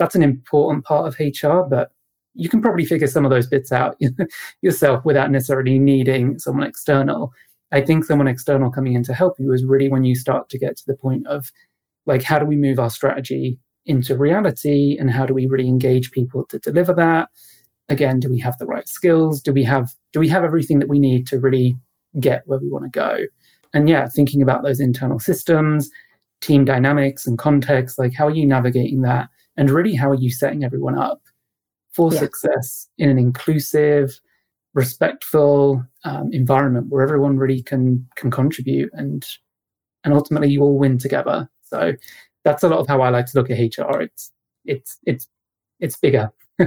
that's 0.00 0.14
an 0.16 0.22
important 0.22 0.84
part 0.84 1.06
of 1.06 1.20
HR, 1.20 1.62
but 1.68 1.92
you 2.34 2.48
can 2.48 2.62
probably 2.62 2.86
figure 2.86 3.06
some 3.06 3.24
of 3.24 3.30
those 3.30 3.46
bits 3.46 3.70
out 3.70 3.96
yourself 4.62 5.04
without 5.04 5.30
necessarily 5.30 5.78
needing 5.78 6.38
someone 6.38 6.66
external. 6.66 7.32
I 7.72 7.80
think 7.80 8.04
someone 8.04 8.28
external 8.28 8.70
coming 8.70 8.94
in 8.94 9.04
to 9.04 9.14
help 9.14 9.38
you 9.38 9.52
is 9.52 9.64
really 9.64 9.88
when 9.88 10.04
you 10.04 10.14
start 10.14 10.48
to 10.50 10.58
get 10.58 10.76
to 10.76 10.84
the 10.86 10.96
point 10.96 11.26
of 11.26 11.52
like, 12.06 12.22
how 12.22 12.38
do 12.38 12.46
we 12.46 12.56
move 12.56 12.78
our 12.78 12.90
strategy 12.90 13.58
into 13.86 14.16
reality 14.16 14.96
and 14.98 15.10
how 15.10 15.26
do 15.26 15.34
we 15.34 15.46
really 15.46 15.68
engage 15.68 16.10
people 16.10 16.44
to 16.46 16.58
deliver 16.58 16.92
that? 16.94 17.28
Again, 17.88 18.20
do 18.20 18.28
we 18.28 18.38
have 18.40 18.58
the 18.58 18.66
right 18.66 18.88
skills? 18.88 19.40
Do 19.40 19.52
we 19.52 19.64
have 19.64 19.94
do 20.12 20.20
we 20.20 20.28
have 20.28 20.44
everything 20.44 20.78
that 20.78 20.88
we 20.88 20.98
need 20.98 21.26
to 21.28 21.38
really 21.38 21.76
get 22.18 22.42
where 22.46 22.58
we 22.58 22.68
want 22.68 22.84
to 22.84 22.90
go? 22.90 23.24
And 23.72 23.88
yeah, 23.88 24.08
thinking 24.08 24.42
about 24.42 24.62
those 24.62 24.80
internal 24.80 25.18
systems, 25.18 25.90
team 26.40 26.64
dynamics 26.64 27.26
and 27.26 27.38
context, 27.38 27.98
like 27.98 28.14
how 28.14 28.26
are 28.26 28.34
you 28.34 28.46
navigating 28.46 29.02
that? 29.02 29.28
and 29.60 29.70
really 29.70 29.94
how 29.94 30.10
are 30.10 30.14
you 30.14 30.30
setting 30.30 30.64
everyone 30.64 30.98
up 30.98 31.20
for 31.92 32.12
yeah. 32.12 32.20
success 32.20 32.88
in 32.98 33.10
an 33.10 33.18
inclusive 33.18 34.18
respectful 34.74 35.84
um, 36.04 36.30
environment 36.32 36.86
where 36.88 37.02
everyone 37.02 37.36
really 37.36 37.62
can 37.62 38.06
can 38.16 38.30
contribute 38.30 38.90
and 38.92 39.26
and 40.04 40.14
ultimately 40.14 40.48
you 40.48 40.62
all 40.62 40.78
win 40.78 40.96
together 40.96 41.48
so 41.64 41.92
that's 42.44 42.62
a 42.62 42.68
lot 42.68 42.80
of 42.80 42.88
how 42.88 43.00
I 43.00 43.10
like 43.10 43.26
to 43.26 43.38
look 43.38 43.50
at 43.50 43.58
HR. 43.58 44.00
It's 44.00 44.32
it's 44.64 44.98
it's 45.04 45.28
it's 45.78 45.96
bigger, 45.96 46.30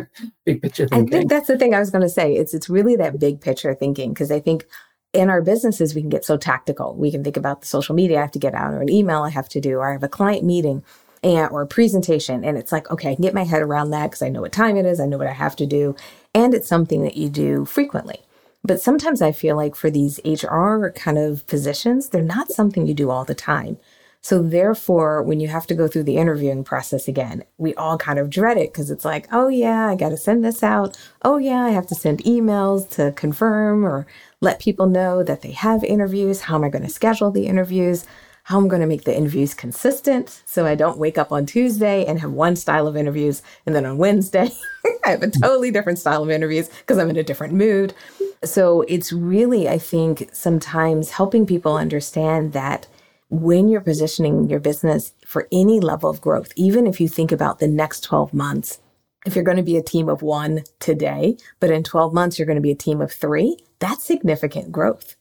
big 0.46 0.62
picture 0.62 0.88
thinking. 0.88 1.14
I 1.14 1.18
think 1.20 1.30
that's 1.30 1.48
the 1.48 1.58
thing 1.58 1.74
I 1.74 1.80
was 1.80 1.90
going 1.90 2.02
to 2.02 2.10
say. 2.10 2.36
It's 2.36 2.54
it's 2.54 2.70
really 2.70 2.96
that 2.98 3.20
big 3.20 3.42
picture 3.42 3.74
thinking 3.74 4.14
because 4.14 4.32
I 4.32 4.40
think 4.40 4.66
in 5.14 5.30
our 5.30 5.42
businesses 5.42 5.94
we 5.94 6.02
can 6.02 6.10
get 6.10 6.26
so 6.26 6.38
tactical. 6.38 6.96
We 6.96 7.12
can 7.12 7.24
think 7.24 7.38
about 7.38 7.62
the 7.62 7.68
social 7.68 7.96
media 7.96 8.20
I 8.20 8.22
have 8.22 8.32
to 8.32 8.40
get 8.40 8.54
out, 8.54 8.74
or 8.74 8.82
an 8.82 8.90
email 8.90 9.24
I 9.24 9.30
have 9.30 9.50
to 9.50 9.62
do, 9.62 9.78
or 9.78 9.90
I 9.90 9.94
have 9.94 10.04
a 10.04 10.10
client 10.10 10.44
meeting. 10.44 10.84
And, 11.26 11.50
or 11.52 11.62
a 11.62 11.66
presentation 11.66 12.44
and 12.44 12.58
it's 12.58 12.74
like 12.74 12.92
okay 12.92 13.12
i 13.12 13.16
can 13.16 13.22
get 13.22 13.34
my 13.34 13.46
head 13.46 13.62
around 13.62 13.92
that 13.92 14.08
because 14.08 14.22
i 14.22 14.28
know 14.28 14.42
what 14.42 14.52
time 14.52 14.76
it 14.76 14.86
is 14.86 15.00
i 15.00 15.06
know 15.06 15.18
what 15.18 15.26
i 15.26 15.32
have 15.32 15.56
to 15.56 15.66
do 15.66 15.96
and 16.34 16.54
it's 16.54 16.68
something 16.68 17.04
that 17.04 17.18
you 17.18 17.30
do 17.30 17.66
frequently 17.66 18.20
but 18.64 18.82
sometimes 18.82 19.22
i 19.22 19.32
feel 19.32 19.56
like 19.56 19.76
for 19.76 19.90
these 19.90 20.20
hr 20.26 20.88
kind 20.90 21.18
of 21.18 21.46
positions 21.48 22.10
they're 22.10 22.22
not 22.22 22.52
something 22.52 22.88
you 22.88 22.94
do 22.94 23.10
all 23.10 23.26
the 23.26 23.36
time 23.36 23.78
so 24.26 24.42
therefore, 24.42 25.22
when 25.22 25.42
you 25.42 25.50
have 25.50 25.68
to 25.68 25.76
go 25.76 25.90
through 25.90 26.04
the 26.04 26.16
interviewing 26.16 26.64
process 26.64 27.10
again, 27.10 27.44
we 27.58 27.76
all 27.76 27.98
kind 27.98 28.18
of 28.18 28.30
dread 28.30 28.56
it 28.56 28.72
because 28.72 28.90
it's 28.90 29.04
like, 29.04 29.28
oh 29.34 29.50
yeah, 29.50 29.90
I 29.90 29.96
got 29.98 30.10
to 30.10 30.18
send 30.18 30.46
this 30.46 30.64
out. 30.64 30.98
Oh 31.24 31.36
yeah, 31.36 31.60
I 31.60 31.72
have 31.72 31.88
to 31.88 31.96
send 31.96 32.24
emails 32.24 32.90
to 32.92 33.12
confirm 33.12 33.86
or 33.86 34.08
let 34.40 34.62
people 34.62 34.88
know 34.88 35.24
that 35.24 35.42
they 35.42 35.52
have 35.52 35.84
interviews. 35.84 36.40
How 36.40 36.56
am 36.56 36.64
I 36.64 36.70
going 36.70 36.86
to 36.86 36.90
schedule 36.90 37.32
the 37.32 37.48
interviews? 37.48 38.06
How 38.44 38.58
I'm 38.58 38.68
going 38.68 38.82
to 38.82 38.88
make 38.88 39.06
the 39.06 39.16
interviews 39.16 39.54
consistent 39.54 40.42
so 40.46 40.66
I 40.66 40.76
don't 40.76 40.98
wake 40.98 41.18
up 41.18 41.32
on 41.32 41.46
Tuesday 41.46 42.06
and 42.06 42.20
have 42.20 42.34
one 42.34 42.58
style 42.58 42.88
of 42.88 42.98
interviews 42.98 43.42
and 43.66 43.74
then 43.74 43.86
on 43.86 43.98
Wednesday 43.98 44.50
I 45.06 45.12
have 45.12 45.24
a 45.24 45.30
totally 45.30 45.72
different 45.72 45.98
style 45.98 46.24
of 46.24 46.30
interviews 46.30 46.68
because 46.68 46.98
I'm 46.98 47.10
in 47.10 47.16
a 47.16 47.24
different 47.24 47.54
mood. 47.54 47.94
So 48.44 48.82
it's 48.82 49.14
really, 49.14 49.70
I 49.70 49.78
think, 49.78 50.30
sometimes 50.34 51.12
helping 51.12 51.46
people 51.46 51.78
understand 51.78 52.52
that 52.52 52.88
when 53.30 53.70
you're 53.70 53.80
positioning 53.80 54.50
your 54.50 54.60
business 54.60 55.14
for 55.26 55.48
any 55.52 55.80
level 55.80 56.10
of 56.10 56.20
growth, 56.20 56.52
even 56.58 56.86
if 56.86 57.00
you 57.00 57.08
think 57.08 57.32
about 57.32 57.60
the 57.60 57.68
next 57.68 58.02
12 58.02 58.34
months, 58.34 58.80
if 59.26 59.36
you're 59.36 59.46
going 59.46 59.58
to 59.58 59.64
be 59.64 59.78
a 59.78 59.82
team 59.82 60.10
of 60.10 60.22
one 60.22 60.64
today, 60.80 61.38
but 61.62 61.72
in 61.72 61.82
12 61.82 62.14
months, 62.14 62.38
you're 62.38 62.46
going 62.46 62.58
to 62.58 62.62
be 62.62 62.72
a 62.72 62.76
team 62.76 63.00
of 63.00 63.12
three, 63.12 63.58
that's 63.80 64.04
significant 64.04 64.72
growth. 64.72 65.16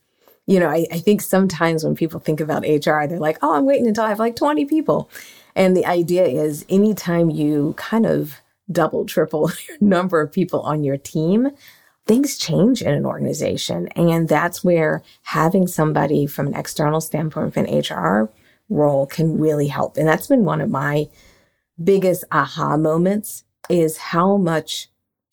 You 0.45 0.59
know, 0.59 0.69
I, 0.69 0.85
I 0.91 0.99
think 0.99 1.21
sometimes 1.21 1.83
when 1.83 1.95
people 1.95 2.19
think 2.19 2.41
about 2.41 2.63
HR, 2.63 3.07
they're 3.07 3.19
like, 3.19 3.37
oh, 3.41 3.55
I'm 3.55 3.65
waiting 3.65 3.87
until 3.87 4.03
I 4.03 4.09
have 4.09 4.19
like 4.19 4.35
20 4.35 4.65
people. 4.65 5.09
And 5.55 5.77
the 5.77 5.85
idea 5.85 6.25
is 6.25 6.65
anytime 6.69 7.29
you 7.29 7.73
kind 7.77 8.05
of 8.05 8.41
double, 8.71 9.05
triple 9.05 9.51
your 9.67 9.77
number 9.79 10.21
of 10.21 10.31
people 10.31 10.61
on 10.61 10.83
your 10.83 10.97
team, 10.97 11.49
things 12.05 12.37
change 12.37 12.81
in 12.81 12.93
an 12.93 13.05
organization. 13.05 13.87
And 13.95 14.27
that's 14.27 14.63
where 14.63 15.01
having 15.23 15.67
somebody 15.67 16.25
from 16.25 16.47
an 16.47 16.55
external 16.55 17.01
standpoint, 17.01 17.53
from 17.53 17.65
an 17.65 17.79
HR 17.79 18.29
role 18.69 19.05
can 19.05 19.37
really 19.37 19.67
help. 19.67 19.97
And 19.97 20.07
that's 20.07 20.27
been 20.27 20.45
one 20.45 20.61
of 20.61 20.69
my 20.69 21.07
biggest 21.81 22.23
aha 22.31 22.77
moments 22.77 23.43
is 23.69 23.97
how 23.97 24.37
much 24.37 24.89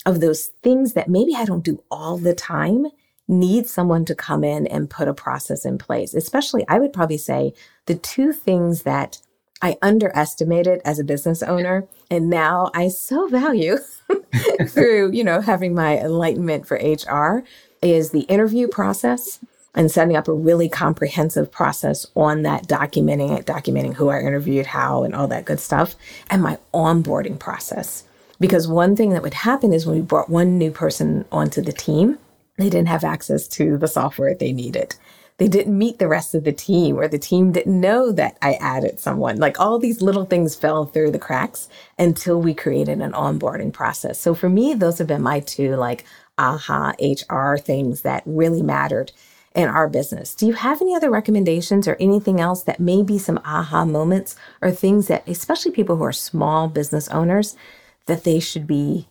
of 0.06 0.20
those 0.20 0.46
things 0.62 0.94
that 0.94 1.08
maybe 1.08 1.34
I 1.34 1.44
don't 1.44 1.64
do 1.64 1.82
all 1.90 2.16
the 2.16 2.34
time 2.34 2.86
need 3.30 3.66
someone 3.66 4.04
to 4.04 4.14
come 4.14 4.44
in 4.44 4.66
and 4.66 4.90
put 4.90 5.08
a 5.08 5.14
process 5.14 5.64
in 5.64 5.78
place. 5.78 6.14
Especially, 6.14 6.64
I 6.68 6.78
would 6.78 6.92
probably 6.92 7.18
say 7.18 7.54
the 7.86 7.94
two 7.94 8.32
things 8.32 8.82
that 8.82 9.18
I 9.62 9.76
underestimated 9.82 10.80
as 10.84 10.98
a 10.98 11.04
business 11.04 11.42
owner 11.42 11.86
and 12.10 12.28
now 12.28 12.70
I 12.74 12.88
so 12.88 13.28
value 13.28 13.78
through, 14.68 15.12
you 15.12 15.22
know, 15.22 15.40
having 15.40 15.74
my 15.74 15.98
enlightenment 15.98 16.66
for 16.66 16.76
HR 16.76 17.44
is 17.82 18.10
the 18.10 18.22
interview 18.22 18.68
process 18.68 19.38
and 19.74 19.90
setting 19.90 20.16
up 20.16 20.26
a 20.26 20.32
really 20.32 20.68
comprehensive 20.68 21.52
process 21.52 22.06
on 22.16 22.42
that 22.42 22.66
documenting 22.66 23.38
it, 23.38 23.46
documenting 23.46 23.94
who 23.94 24.08
I 24.08 24.18
interviewed, 24.20 24.66
how, 24.66 25.04
and 25.04 25.14
all 25.14 25.28
that 25.28 25.44
good 25.44 25.60
stuff, 25.60 25.94
and 26.28 26.42
my 26.42 26.58
onboarding 26.74 27.38
process. 27.38 28.04
Because 28.40 28.66
one 28.66 28.96
thing 28.96 29.10
that 29.10 29.22
would 29.22 29.34
happen 29.34 29.72
is 29.72 29.86
when 29.86 29.96
we 29.96 30.02
brought 30.02 30.28
one 30.28 30.58
new 30.58 30.70
person 30.72 31.24
onto 31.30 31.62
the 31.62 31.72
team, 31.72 32.18
they 32.60 32.70
didn't 32.70 32.88
have 32.88 33.04
access 33.04 33.48
to 33.48 33.76
the 33.78 33.88
software 33.88 34.34
they 34.34 34.52
needed 34.52 34.94
they 35.40 35.48
didn't 35.48 35.78
meet 35.78 35.98
the 35.98 36.06
rest 36.06 36.34
of 36.34 36.44
the 36.44 36.52
team 36.52 36.98
or 36.98 37.08
the 37.08 37.18
team 37.18 37.50
didn't 37.50 37.80
know 37.80 38.12
that 38.12 38.36
I 38.42 38.58
added 38.60 39.00
someone. 39.00 39.38
Like 39.38 39.58
all 39.58 39.78
these 39.78 40.02
little 40.02 40.26
things 40.26 40.54
fell 40.54 40.84
through 40.84 41.12
the 41.12 41.18
cracks 41.18 41.66
until 41.98 42.38
we 42.42 42.52
created 42.52 43.00
an 43.00 43.12
onboarding 43.12 43.72
process. 43.72 44.20
So 44.20 44.34
for 44.34 44.50
me, 44.50 44.74
those 44.74 44.98
have 44.98 45.06
been 45.06 45.22
my 45.22 45.40
two 45.40 45.76
like 45.76 46.04
aha 46.36 46.92
HR 47.00 47.56
things 47.56 48.02
that 48.02 48.22
really 48.26 48.60
mattered 48.60 49.12
in 49.54 49.66
our 49.66 49.88
business. 49.88 50.34
Do 50.34 50.46
you 50.46 50.52
have 50.52 50.82
any 50.82 50.94
other 50.94 51.10
recommendations 51.10 51.88
or 51.88 51.96
anything 51.98 52.38
else 52.38 52.62
that 52.64 52.78
may 52.78 53.02
be 53.02 53.16
some 53.16 53.40
aha 53.42 53.86
moments 53.86 54.36
or 54.60 54.70
things 54.70 55.06
that, 55.06 55.26
especially 55.26 55.72
people 55.72 55.96
who 55.96 56.04
are 56.04 56.12
small 56.12 56.68
business 56.68 57.08
owners, 57.08 57.56
that 58.04 58.24
they 58.24 58.40
should 58.40 58.66
be 58.66 59.08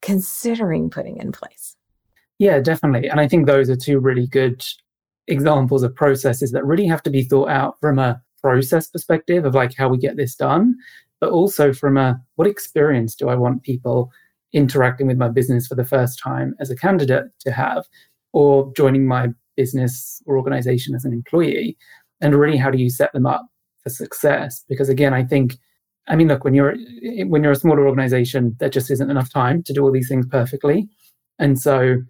considering 0.00 0.90
putting 0.90 1.16
in 1.16 1.32
place? 1.32 1.71
Yeah, 2.42 2.58
definitely. 2.58 3.08
And 3.08 3.20
I 3.20 3.28
think 3.28 3.46
those 3.46 3.70
are 3.70 3.76
two 3.76 4.00
really 4.00 4.26
good 4.26 4.64
examples 5.28 5.84
of 5.84 5.94
processes 5.94 6.50
that 6.50 6.64
really 6.66 6.88
have 6.88 7.00
to 7.04 7.10
be 7.10 7.22
thought 7.22 7.48
out 7.48 7.76
from 7.80 8.00
a 8.00 8.20
process 8.40 8.88
perspective 8.88 9.44
of 9.44 9.54
like 9.54 9.76
how 9.76 9.88
we 9.88 9.96
get 9.96 10.16
this 10.16 10.34
done, 10.34 10.74
but 11.20 11.30
also 11.30 11.72
from 11.72 11.96
a 11.96 12.20
what 12.34 12.48
experience 12.48 13.14
do 13.14 13.28
I 13.28 13.36
want 13.36 13.62
people 13.62 14.10
interacting 14.52 15.06
with 15.06 15.18
my 15.18 15.28
business 15.28 15.68
for 15.68 15.76
the 15.76 15.84
first 15.84 16.18
time 16.18 16.56
as 16.58 16.68
a 16.68 16.74
candidate 16.74 17.26
to 17.42 17.52
have, 17.52 17.84
or 18.32 18.72
joining 18.76 19.06
my 19.06 19.28
business 19.56 20.20
or 20.26 20.36
organization 20.36 20.96
as 20.96 21.04
an 21.04 21.12
employee, 21.12 21.76
and 22.20 22.34
really 22.34 22.58
how 22.58 22.72
do 22.72 22.78
you 22.78 22.90
set 22.90 23.12
them 23.12 23.24
up 23.24 23.46
for 23.84 23.90
success? 23.90 24.64
Because 24.68 24.88
again, 24.88 25.14
I 25.14 25.22
think. 25.22 25.58
I 26.08 26.16
mean, 26.16 26.26
look, 26.26 26.42
when 26.42 26.54
you're 26.54 26.74
when 27.28 27.44
you're 27.44 27.52
a 27.52 27.56
smaller 27.64 27.86
organization, 27.86 28.56
there 28.58 28.68
just 28.68 28.90
isn't 28.90 29.08
enough 29.12 29.32
time 29.32 29.62
to 29.62 29.72
do 29.72 29.84
all 29.84 29.92
these 29.92 30.08
things 30.08 30.26
perfectly, 30.26 30.88
and 31.38 31.60
so 31.60 32.02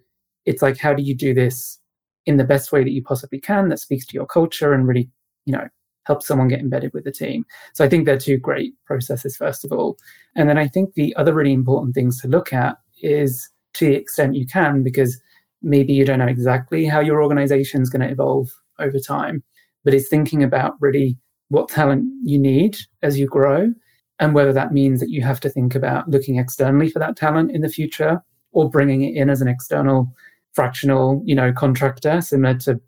it's 0.45 0.61
like, 0.61 0.77
how 0.77 0.93
do 0.93 1.03
you 1.03 1.15
do 1.15 1.33
this 1.33 1.79
in 2.25 2.37
the 2.37 2.43
best 2.43 2.71
way 2.71 2.83
that 2.83 2.91
you 2.91 3.03
possibly 3.03 3.39
can 3.39 3.69
that 3.69 3.79
speaks 3.79 4.05
to 4.07 4.13
your 4.13 4.25
culture 4.25 4.73
and 4.73 4.87
really, 4.87 5.09
you 5.45 5.53
know, 5.53 5.67
help 6.05 6.21
someone 6.21 6.47
get 6.47 6.59
embedded 6.59 6.93
with 6.93 7.03
the 7.03 7.11
team. 7.11 7.45
So 7.73 7.83
I 7.83 7.89
think 7.89 8.05
they're 8.05 8.17
two 8.17 8.37
great 8.37 8.73
processes, 8.85 9.37
first 9.37 9.63
of 9.63 9.71
all. 9.71 9.97
And 10.35 10.49
then 10.49 10.57
I 10.57 10.67
think 10.67 10.93
the 10.93 11.15
other 11.15 11.33
really 11.33 11.53
important 11.53 11.95
things 11.95 12.19
to 12.21 12.27
look 12.27 12.53
at 12.53 12.77
is 13.01 13.49
to 13.75 13.87
the 13.87 13.95
extent 13.95 14.35
you 14.35 14.45
can, 14.45 14.83
because 14.83 15.19
maybe 15.61 15.93
you 15.93 16.05
don't 16.05 16.19
know 16.19 16.27
exactly 16.27 16.85
how 16.85 16.99
your 16.99 17.23
organization 17.23 17.81
is 17.81 17.89
going 17.89 18.01
to 18.01 18.11
evolve 18.11 18.49
over 18.79 18.99
time, 18.99 19.43
but 19.83 19.93
it's 19.93 20.09
thinking 20.09 20.43
about 20.43 20.75
really 20.81 21.17
what 21.49 21.69
talent 21.69 22.05
you 22.23 22.37
need 22.37 22.77
as 23.01 23.17
you 23.17 23.27
grow 23.27 23.71
and 24.19 24.33
whether 24.33 24.53
that 24.53 24.73
means 24.73 24.99
that 24.99 25.09
you 25.09 25.21
have 25.21 25.39
to 25.39 25.49
think 25.49 25.75
about 25.75 26.09
looking 26.09 26.37
externally 26.37 26.89
for 26.89 26.99
that 26.99 27.15
talent 27.15 27.51
in 27.51 27.61
the 27.61 27.69
future 27.69 28.21
or 28.51 28.69
bringing 28.69 29.03
it 29.03 29.15
in 29.15 29.29
as 29.29 29.41
an 29.41 29.47
external 29.47 30.13
fractional, 30.53 31.21
you 31.25 31.35
know, 31.35 31.51
contractor, 31.51 32.21
similar 32.21 32.55
to 32.59 32.79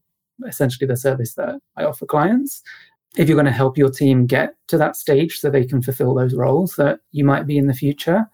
essentially 0.47 0.87
the 0.87 0.97
service 0.97 1.35
that 1.35 1.55
I 1.77 1.83
offer 1.83 2.05
clients. 2.05 2.61
If 3.17 3.29
you're 3.29 3.37
going 3.37 3.45
to 3.45 3.51
help 3.51 3.77
your 3.77 3.89
team 3.89 4.25
get 4.25 4.55
to 4.67 4.77
that 4.77 4.95
stage 4.95 5.39
so 5.39 5.49
they 5.49 5.65
can 5.65 5.81
fulfill 5.81 6.13
those 6.13 6.33
roles 6.33 6.75
that 6.75 6.99
you 7.11 7.23
might 7.23 7.47
be 7.47 7.57
in 7.57 7.67
the 7.67 7.73
future, 7.73 8.25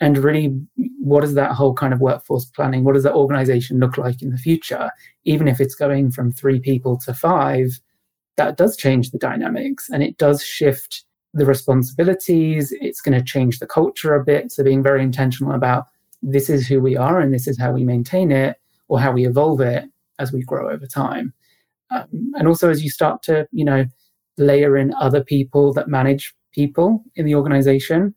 and 0.00 0.18
really, 0.18 0.48
what 1.00 1.22
does 1.22 1.34
that 1.34 1.52
whole 1.52 1.72
kind 1.72 1.94
of 1.94 2.00
workforce 2.00 2.44
planning, 2.44 2.84
what 2.84 2.94
does 2.94 3.04
that 3.04 3.14
organization 3.14 3.78
look 3.78 3.96
like 3.96 4.20
in 4.20 4.30
the 4.30 4.36
future? 4.36 4.90
Even 5.24 5.48
if 5.48 5.58
it's 5.60 5.74
going 5.74 6.10
from 6.10 6.32
three 6.32 6.60
people 6.60 6.98
to 6.98 7.14
five, 7.14 7.80
that 8.36 8.58
does 8.58 8.76
change 8.76 9.10
the 9.10 9.18
dynamics 9.18 9.88
and 9.88 10.02
it 10.02 10.18
does 10.18 10.44
shift 10.44 11.04
the 11.32 11.46
responsibilities. 11.46 12.74
It's 12.80 13.00
going 13.00 13.18
to 13.18 13.24
change 13.24 13.58
the 13.58 13.66
culture 13.66 14.14
a 14.14 14.22
bit. 14.22 14.52
So, 14.52 14.62
being 14.62 14.82
very 14.82 15.02
intentional 15.02 15.54
about 15.54 15.86
this 16.22 16.50
is 16.50 16.66
who 16.66 16.80
we 16.80 16.96
are 16.96 17.20
and 17.20 17.32
this 17.32 17.46
is 17.46 17.58
how 17.58 17.72
we 17.72 17.84
maintain 17.84 18.30
it 18.30 18.56
or 18.88 19.00
how 19.00 19.12
we 19.12 19.26
evolve 19.26 19.60
it 19.60 19.84
as 20.18 20.32
we 20.32 20.42
grow 20.42 20.70
over 20.70 20.86
time. 20.86 21.32
Um, 21.90 22.32
and 22.36 22.48
also 22.48 22.70
as 22.70 22.82
you 22.82 22.90
start 22.90 23.22
to, 23.24 23.46
you 23.52 23.64
know, 23.64 23.84
layer 24.38 24.76
in 24.76 24.92
other 24.94 25.22
people 25.22 25.72
that 25.74 25.88
manage 25.88 26.34
people 26.52 27.04
in 27.14 27.26
the 27.26 27.34
organization, 27.34 28.14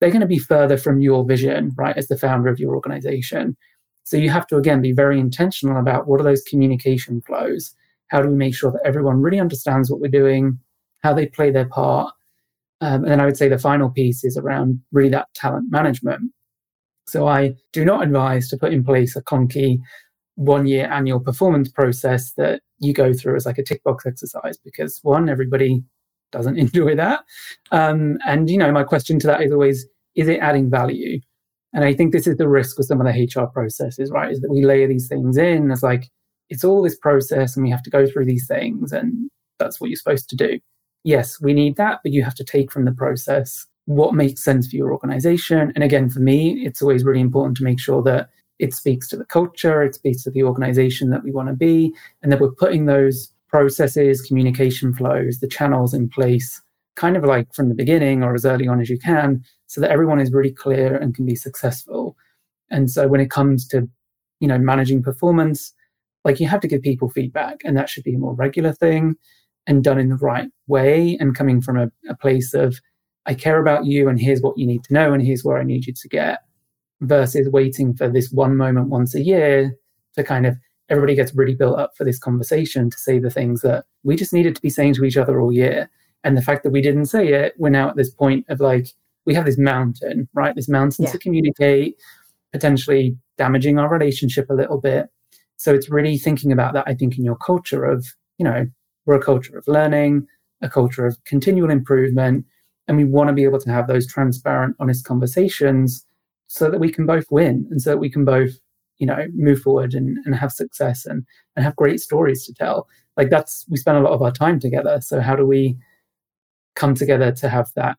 they're 0.00 0.10
going 0.10 0.20
to 0.20 0.26
be 0.26 0.38
further 0.38 0.76
from 0.76 1.00
your 1.00 1.24
vision, 1.24 1.72
right, 1.76 1.96
as 1.96 2.08
the 2.08 2.18
founder 2.18 2.48
of 2.48 2.58
your 2.58 2.74
organization. 2.74 3.56
So 4.04 4.16
you 4.16 4.30
have 4.30 4.46
to, 4.48 4.56
again, 4.56 4.82
be 4.82 4.92
very 4.92 5.18
intentional 5.18 5.78
about 5.78 6.06
what 6.06 6.20
are 6.20 6.24
those 6.24 6.42
communication 6.42 7.22
flows? 7.22 7.74
How 8.08 8.20
do 8.20 8.28
we 8.28 8.34
make 8.34 8.54
sure 8.54 8.70
that 8.70 8.82
everyone 8.84 9.22
really 9.22 9.40
understands 9.40 9.90
what 9.90 10.00
we're 10.00 10.10
doing, 10.10 10.58
how 11.02 11.14
they 11.14 11.26
play 11.26 11.50
their 11.50 11.68
part? 11.68 12.12
Um, 12.80 13.04
and 13.04 13.12
then 13.12 13.20
I 13.20 13.24
would 13.24 13.36
say 13.36 13.48
the 13.48 13.58
final 13.58 13.88
piece 13.88 14.24
is 14.24 14.36
around 14.36 14.80
really 14.92 15.08
that 15.10 15.32
talent 15.34 15.70
management. 15.70 16.32
So 17.06 17.28
I 17.28 17.54
do 17.72 17.84
not 17.84 18.02
advise 18.02 18.48
to 18.48 18.56
put 18.56 18.72
in 18.72 18.84
place 18.84 19.16
a 19.16 19.22
clunky 19.22 19.78
one 20.36 20.66
year 20.66 20.90
annual 20.90 21.20
performance 21.20 21.68
process 21.68 22.32
that 22.32 22.60
you 22.78 22.92
go 22.92 23.12
through 23.12 23.36
as 23.36 23.46
like 23.46 23.58
a 23.58 23.62
tick 23.62 23.82
box 23.84 24.04
exercise 24.06 24.56
because 24.58 24.98
one, 25.02 25.28
everybody 25.28 25.84
doesn't 26.32 26.58
enjoy 26.64 26.94
that. 26.96 27.24
Um, 27.70 28.18
and, 28.26 28.50
you 28.50 28.58
know, 28.58 28.72
my 28.72 28.84
question 28.84 29.18
to 29.20 29.26
that 29.28 29.42
is 29.42 29.52
always, 29.52 29.86
is 30.16 30.28
it 30.28 30.40
adding 30.40 30.70
value? 30.70 31.20
And 31.72 31.84
I 31.84 31.92
think 31.92 32.12
this 32.12 32.26
is 32.26 32.36
the 32.36 32.48
risk 32.48 32.78
with 32.78 32.86
some 32.86 33.00
of 33.00 33.06
the 33.06 33.12
HR 33.12 33.46
processes, 33.46 34.10
right? 34.10 34.30
Is 34.30 34.40
that 34.40 34.50
we 34.50 34.64
layer 34.64 34.86
these 34.86 35.08
things 35.08 35.36
in 35.36 35.70
as 35.70 35.82
like, 35.82 36.08
it's 36.50 36.64
all 36.64 36.82
this 36.82 36.96
process 36.96 37.56
and 37.56 37.64
we 37.64 37.70
have 37.70 37.82
to 37.82 37.90
go 37.90 38.06
through 38.06 38.26
these 38.26 38.46
things 38.46 38.92
and 38.92 39.30
that's 39.58 39.80
what 39.80 39.90
you're 39.90 39.96
supposed 39.96 40.28
to 40.30 40.36
do. 40.36 40.58
yes, 41.04 41.40
we 41.40 41.52
need 41.52 41.76
that, 41.76 42.00
but 42.02 42.12
you 42.12 42.24
have 42.24 42.34
to 42.34 42.44
take 42.44 42.72
from 42.72 42.86
the 42.86 42.92
process 42.92 43.66
what 43.86 44.14
makes 44.14 44.42
sense 44.42 44.68
for 44.68 44.76
your 44.76 44.92
organization. 44.92 45.72
And 45.74 45.84
again, 45.84 46.08
for 46.08 46.20
me, 46.20 46.64
it's 46.64 46.80
always 46.80 47.04
really 47.04 47.20
important 47.20 47.56
to 47.58 47.64
make 47.64 47.80
sure 47.80 48.02
that 48.02 48.30
it 48.58 48.72
speaks 48.72 49.08
to 49.08 49.16
the 49.16 49.24
culture, 49.24 49.82
it 49.82 49.94
speaks 49.94 50.22
to 50.22 50.30
the 50.30 50.42
organization 50.42 51.10
that 51.10 51.24
we 51.24 51.32
want 51.32 51.48
to 51.48 51.54
be, 51.54 51.92
and 52.22 52.30
that 52.30 52.40
we're 52.40 52.52
putting 52.52 52.86
those 52.86 53.32
processes, 53.48 54.22
communication 54.22 54.94
flows, 54.94 55.40
the 55.40 55.48
channels 55.48 55.92
in 55.92 56.08
place 56.08 56.60
kind 56.96 57.16
of 57.16 57.24
like 57.24 57.52
from 57.52 57.68
the 57.68 57.74
beginning 57.74 58.22
or 58.22 58.34
as 58.34 58.44
early 58.44 58.68
on 58.68 58.80
as 58.80 58.88
you 58.88 58.98
can 58.98 59.44
so 59.66 59.80
that 59.80 59.90
everyone 59.90 60.20
is 60.20 60.32
really 60.32 60.52
clear 60.52 60.96
and 60.96 61.14
can 61.14 61.26
be 61.26 61.34
successful. 61.34 62.16
And 62.70 62.90
so 62.90 63.08
when 63.08 63.20
it 63.20 63.30
comes 63.30 63.66
to, 63.68 63.88
you 64.40 64.48
know, 64.48 64.58
managing 64.58 65.02
performance, 65.02 65.72
like 66.24 66.40
you 66.40 66.48
have 66.48 66.60
to 66.60 66.68
give 66.68 66.82
people 66.82 67.08
feedback 67.08 67.58
and 67.64 67.76
that 67.76 67.88
should 67.88 68.04
be 68.04 68.14
a 68.14 68.18
more 68.18 68.34
regular 68.34 68.72
thing 68.72 69.16
and 69.66 69.82
done 69.82 69.98
in 69.98 70.08
the 70.08 70.16
right 70.16 70.48
way 70.66 71.16
and 71.20 71.34
coming 71.36 71.60
from 71.60 71.78
a, 71.78 71.90
a 72.08 72.16
place 72.16 72.54
of 72.54 72.80
I 73.26 73.34
care 73.34 73.58
about 73.58 73.86
you 73.86 74.08
and 74.08 74.20
here's 74.20 74.42
what 74.42 74.58
you 74.58 74.66
need 74.66 74.84
to 74.84 74.94
know 74.94 75.12
and 75.12 75.22
here's 75.22 75.44
where 75.44 75.58
I 75.58 75.64
need 75.64 75.86
you 75.86 75.92
to 75.94 76.08
get 76.08 76.40
versus 77.00 77.48
waiting 77.48 77.94
for 77.94 78.08
this 78.08 78.30
one 78.30 78.56
moment 78.56 78.88
once 78.88 79.14
a 79.14 79.22
year 79.22 79.76
to 80.14 80.24
kind 80.24 80.46
of 80.46 80.56
everybody 80.88 81.14
gets 81.14 81.34
really 81.34 81.54
built 81.54 81.78
up 81.78 81.96
for 81.96 82.04
this 82.04 82.18
conversation 82.18 82.90
to 82.90 82.98
say 82.98 83.18
the 83.18 83.30
things 83.30 83.62
that 83.62 83.84
we 84.02 84.16
just 84.16 84.32
needed 84.32 84.54
to 84.54 84.62
be 84.62 84.70
saying 84.70 84.94
to 84.94 85.04
each 85.04 85.16
other 85.16 85.40
all 85.40 85.52
year. 85.52 85.90
And 86.22 86.36
the 86.36 86.42
fact 86.42 86.62
that 86.64 86.70
we 86.70 86.82
didn't 86.82 87.06
say 87.06 87.28
it, 87.28 87.54
we're 87.58 87.70
now 87.70 87.88
at 87.88 87.96
this 87.96 88.10
point 88.10 88.44
of 88.48 88.60
like, 88.60 88.88
we 89.26 89.34
have 89.34 89.46
this 89.46 89.58
mountain, 89.58 90.28
right? 90.34 90.54
This 90.54 90.68
mountain 90.68 91.04
yeah. 91.04 91.12
to 91.12 91.18
communicate, 91.18 91.96
potentially 92.52 93.16
damaging 93.38 93.78
our 93.78 93.88
relationship 93.88 94.50
a 94.50 94.54
little 94.54 94.78
bit. 94.80 95.06
So 95.56 95.74
it's 95.74 95.88
really 95.88 96.18
thinking 96.18 96.52
about 96.52 96.74
that, 96.74 96.84
I 96.86 96.94
think, 96.94 97.16
in 97.16 97.24
your 97.24 97.36
culture 97.36 97.84
of, 97.84 98.06
you 98.38 98.44
know, 98.44 98.66
we're 99.06 99.16
a 99.16 99.22
culture 99.22 99.56
of 99.56 99.66
learning, 99.66 100.26
a 100.60 100.68
culture 100.68 101.06
of 101.06 101.22
continual 101.24 101.70
improvement. 101.70 102.44
And 102.86 102.96
we 102.96 103.04
want 103.04 103.28
to 103.28 103.34
be 103.34 103.44
able 103.44 103.60
to 103.60 103.70
have 103.70 103.86
those 103.86 104.06
transparent, 104.06 104.76
honest 104.78 105.04
conversations 105.04 106.06
so 106.48 106.70
that 106.70 106.80
we 106.80 106.92
can 106.92 107.06
both 107.06 107.24
win 107.30 107.66
and 107.70 107.80
so 107.80 107.90
that 107.90 107.98
we 107.98 108.10
can 108.10 108.24
both, 108.24 108.50
you 108.98 109.06
know, 109.06 109.26
move 109.34 109.60
forward 109.62 109.94
and, 109.94 110.18
and 110.26 110.34
have 110.34 110.52
success 110.52 111.06
and, 111.06 111.24
and 111.56 111.64
have 111.64 111.76
great 111.76 112.00
stories 112.00 112.44
to 112.44 112.52
tell. 112.52 112.86
Like 113.16 113.30
that's, 113.30 113.64
we 113.68 113.78
spend 113.78 113.96
a 113.96 114.02
lot 114.02 114.12
of 114.12 114.22
our 114.22 114.32
time 114.32 114.60
together. 114.60 115.00
So 115.00 115.20
how 115.20 115.34
do 115.34 115.46
we 115.46 115.76
come 116.76 116.94
together 116.94 117.32
to 117.32 117.48
have 117.48 117.70
that 117.76 117.96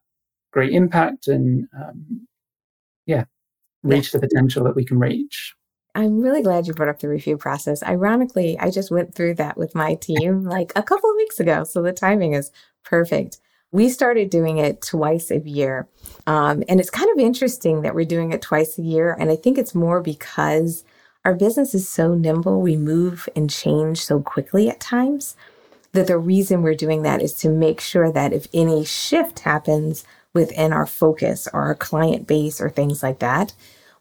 great 0.52 0.74
impact 0.74 1.28
and, 1.28 1.68
um, 1.76 2.28
yeah, 3.08 3.26
reach 3.84 4.12
the 4.12 4.20
potential 4.20 4.64
that 4.66 4.76
we 4.76 4.86
can 4.86 5.00
reach? 5.00 5.56
I'm 5.96 6.20
really 6.20 6.44
glad 6.44 6.68
you 6.68 6.74
brought 6.74 6.90
up 6.90 7.00
the 7.00 7.08
review 7.08 7.38
process. 7.38 7.82
Ironically, 7.82 8.60
I 8.60 8.70
just 8.70 8.92
went 8.92 9.16
through 9.16 9.36
that 9.36 9.58
with 9.58 9.74
my 9.74 9.96
team 9.96 10.44
like 10.44 10.74
a 10.76 10.84
couple 10.84 11.10
of 11.10 11.16
weeks 11.16 11.40
ago. 11.40 11.64
So 11.64 11.82
the 11.82 11.94
timing 11.94 12.34
is 12.34 12.52
perfect. 12.84 13.40
We 13.76 13.90
started 13.90 14.30
doing 14.30 14.58
it 14.58 14.82
twice 14.82 15.30
a 15.32 15.40
year. 15.40 15.86
Um, 16.26 16.64
and 16.70 16.80
it's 16.80 16.90
kind 16.90 17.10
of 17.12 17.20
interesting 17.20 17.82
that 17.82 17.94
we're 17.94 18.06
doing 18.06 18.32
it 18.32 18.42
twice 18.42 18.78
a 18.78 18.82
year. 18.82 19.18
And 19.20 19.30
I 19.30 19.36
think 19.36 19.58
it's 19.58 19.76
more 19.76 20.00
because 20.00 20.86
our 21.26 21.34
business 21.34 21.76
is 21.76 21.86
so 21.86 22.16
nimble, 22.16 22.62
we 22.62 22.78
move 22.78 23.28
and 23.36 23.50
change 23.50 24.00
so 24.00 24.22
quickly 24.22 24.70
at 24.70 24.80
times 24.80 25.36
that 25.92 26.08
the 26.08 26.18
reason 26.18 26.62
we're 26.62 26.74
doing 26.74 27.02
that 27.02 27.22
is 27.22 27.34
to 27.40 27.50
make 27.50 27.82
sure 27.82 28.14
that 28.14 28.32
if 28.32 28.48
any 28.54 28.86
shift 28.86 29.40
happens 29.40 30.06
within 30.32 30.72
our 30.72 30.86
focus 30.86 31.46
or 31.52 31.64
our 31.64 31.76
client 31.76 32.26
base 32.28 32.62
or 32.62 32.70
things 32.70 33.04
like 33.04 33.20
that, 33.20 33.54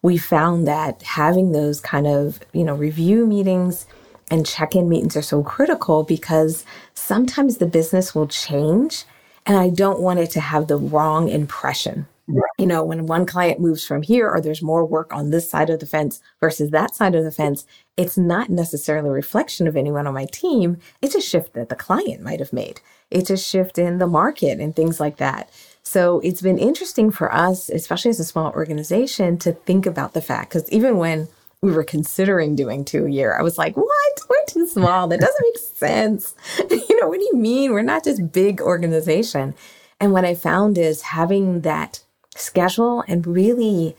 we 0.02 0.16
found 0.16 0.68
that 0.68 1.02
having 1.02 1.50
those 1.50 1.80
kind 1.80 2.06
of, 2.06 2.38
you 2.52 2.62
know, 2.62 2.76
review 2.76 3.26
meetings 3.26 3.88
and 4.30 4.46
check-in 4.46 4.88
meetings 4.88 5.16
are 5.16 5.22
so 5.22 5.42
critical 5.42 6.04
because 6.04 6.64
sometimes 6.94 7.56
the 7.56 7.66
business 7.66 8.14
will 8.14 8.28
change 8.28 9.04
and 9.46 9.56
I 9.56 9.70
don't 9.70 10.00
want 10.00 10.18
it 10.18 10.30
to 10.32 10.40
have 10.40 10.68
the 10.68 10.76
wrong 10.76 11.28
impression. 11.28 12.06
Right. 12.26 12.42
You 12.58 12.66
know, 12.66 12.82
when 12.82 13.06
one 13.06 13.26
client 13.26 13.60
moves 13.60 13.84
from 13.84 14.00
here 14.00 14.30
or 14.30 14.40
there's 14.40 14.62
more 14.62 14.84
work 14.84 15.12
on 15.12 15.28
this 15.28 15.50
side 15.50 15.68
of 15.68 15.80
the 15.80 15.86
fence 15.86 16.22
versus 16.40 16.70
that 16.70 16.94
side 16.94 17.14
of 17.14 17.22
the 17.22 17.30
fence, 17.30 17.66
it's 17.98 18.16
not 18.16 18.48
necessarily 18.48 19.10
a 19.10 19.12
reflection 19.12 19.66
of 19.66 19.76
anyone 19.76 20.06
on 20.06 20.14
my 20.14 20.24
team. 20.24 20.78
It's 21.02 21.14
a 21.14 21.20
shift 21.20 21.52
that 21.52 21.68
the 21.68 21.76
client 21.76 22.22
might 22.22 22.40
have 22.40 22.52
made. 22.52 22.80
It's 23.10 23.28
a 23.28 23.36
shift 23.36 23.78
in 23.78 23.98
the 23.98 24.06
market 24.06 24.58
and 24.58 24.74
things 24.74 25.00
like 25.00 25.18
that. 25.18 25.50
So 25.82 26.20
it's 26.20 26.40
been 26.40 26.58
interesting 26.58 27.10
for 27.10 27.32
us, 27.32 27.68
especially 27.68 28.08
as 28.08 28.20
a 28.20 28.24
small 28.24 28.50
organization, 28.52 29.36
to 29.38 29.52
think 29.52 29.84
about 29.84 30.14
the 30.14 30.22
fact 30.22 30.54
because 30.54 30.70
even 30.70 30.96
when 30.96 31.28
we 31.64 31.72
were 31.72 31.84
considering 31.84 32.54
doing 32.54 32.84
two 32.84 33.06
a 33.06 33.10
year, 33.10 33.34
I 33.36 33.42
was 33.42 33.56
like, 33.56 33.76
what? 33.76 34.20
We're 34.28 34.44
too 34.46 34.66
small. 34.66 35.08
That 35.08 35.20
doesn't 35.20 35.46
make 35.46 35.58
sense. 35.58 36.34
you 36.70 37.00
know, 37.00 37.08
what 37.08 37.18
do 37.18 37.24
you 37.24 37.36
mean? 37.36 37.72
We're 37.72 37.82
not 37.82 38.04
just 38.04 38.32
big 38.32 38.60
organization. 38.60 39.54
And 39.98 40.12
what 40.12 40.24
I 40.24 40.34
found 40.34 40.76
is 40.76 41.00
having 41.00 41.62
that 41.62 42.04
schedule 42.36 43.02
and 43.08 43.26
really 43.26 43.96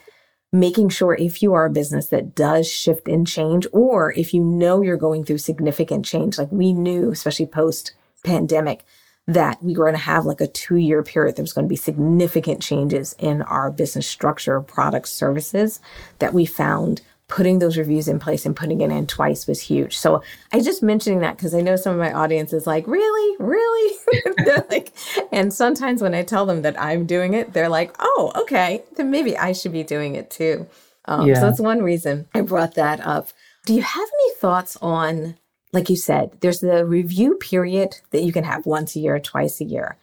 making 0.54 0.90
sure 0.90 1.16
if 1.16 1.42
you 1.42 1.54
are 1.54 1.66
a 1.66 1.72
business 1.72 2.08
that 2.08 2.36
does 2.36 2.70
shift 2.72 3.08
and 3.08 3.26
change, 3.26 3.66
or 3.72 4.14
if 4.14 4.34
you 4.34 4.44
know 4.44 4.82
you're 4.82 4.96
going 4.96 5.26
through 5.26 5.40
significant 5.40 6.06
change, 6.06 6.38
like 6.38 6.52
we 6.52 6.72
knew, 6.72 7.12
especially 7.12 7.48
post 7.48 7.94
pandemic, 8.24 8.84
that 9.28 9.62
we 9.64 9.76
were 9.76 9.86
going 9.86 9.96
to 9.96 10.00
have 10.00 10.26
like 10.26 10.40
a 10.40 10.48
two 10.48 10.76
year 10.76 11.02
period. 11.02 11.36
There 11.36 11.44
was 11.44 11.54
going 11.54 11.66
to 11.66 11.70
be 11.70 11.76
significant 11.76 12.62
changes 12.62 13.16
in 13.18 13.42
our 13.42 13.72
business 13.72 14.08
structure, 14.08 14.62
products, 14.62 15.12
services 15.12 15.80
that 16.20 16.34
we 16.34 16.46
found 16.46 17.02
putting 17.28 17.60
those 17.60 17.78
reviews 17.78 18.08
in 18.08 18.20
place 18.20 18.46
and 18.46 18.56
putting 18.56 18.82
it 18.82 18.92
in 18.92 19.08
twice 19.08 19.48
was 19.48 19.62
huge. 19.62 19.98
So 19.98 20.22
I 20.54 20.60
just 20.60 20.84
mentioning 20.84 21.20
that 21.20 21.38
because 21.38 21.56
I 21.56 21.62
know 21.62 21.76
some 21.76 21.94
of 21.94 22.00
my 22.00 22.14
audience 22.14 22.54
is 22.54 22.68
like, 22.68 22.86
really, 22.86 23.38
really, 23.40 23.98
like, 24.70 24.94
and 25.32 25.52
sometimes 25.52 26.02
when 26.02 26.14
I 26.14 26.24
tell 26.24 26.46
them 26.46 26.62
that 26.62 26.80
I'm 26.80 27.06
doing 27.06 27.34
it, 27.34 27.54
they're 27.54 27.70
like, 27.70 27.96
oh, 28.00 28.32
okay, 28.36 28.84
then 28.96 29.10
maybe 29.10 29.36
I 29.38 29.54
should 29.54 29.72
be 29.72 29.84
doing 29.84 30.16
it 30.16 30.30
too. 30.30 30.68
Um, 31.06 31.28
yeah. 31.28 31.36
So 31.36 31.42
that's 31.42 31.60
one 31.60 31.82
reason 31.82 32.28
I 32.34 32.42
brought 32.42 32.76
that 32.76 33.00
up. 33.00 33.30
Do 33.66 33.74
you 33.74 33.82
have 33.82 34.08
any 34.08 34.36
thoughts 34.36 34.78
on 34.82 35.36
like 35.76 35.90
you 35.90 35.98
said, 35.98 36.38
there's 36.40 36.62
the 36.62 36.86
review 36.86 37.36
period 37.36 37.98
that 38.12 38.24
you 38.24 38.32
can 38.32 38.46
have 38.46 38.66
once 38.66 38.96
a 38.96 39.00
year, 39.00 39.20
twice 39.20 39.60
a 39.60 39.66
year. 39.66 39.98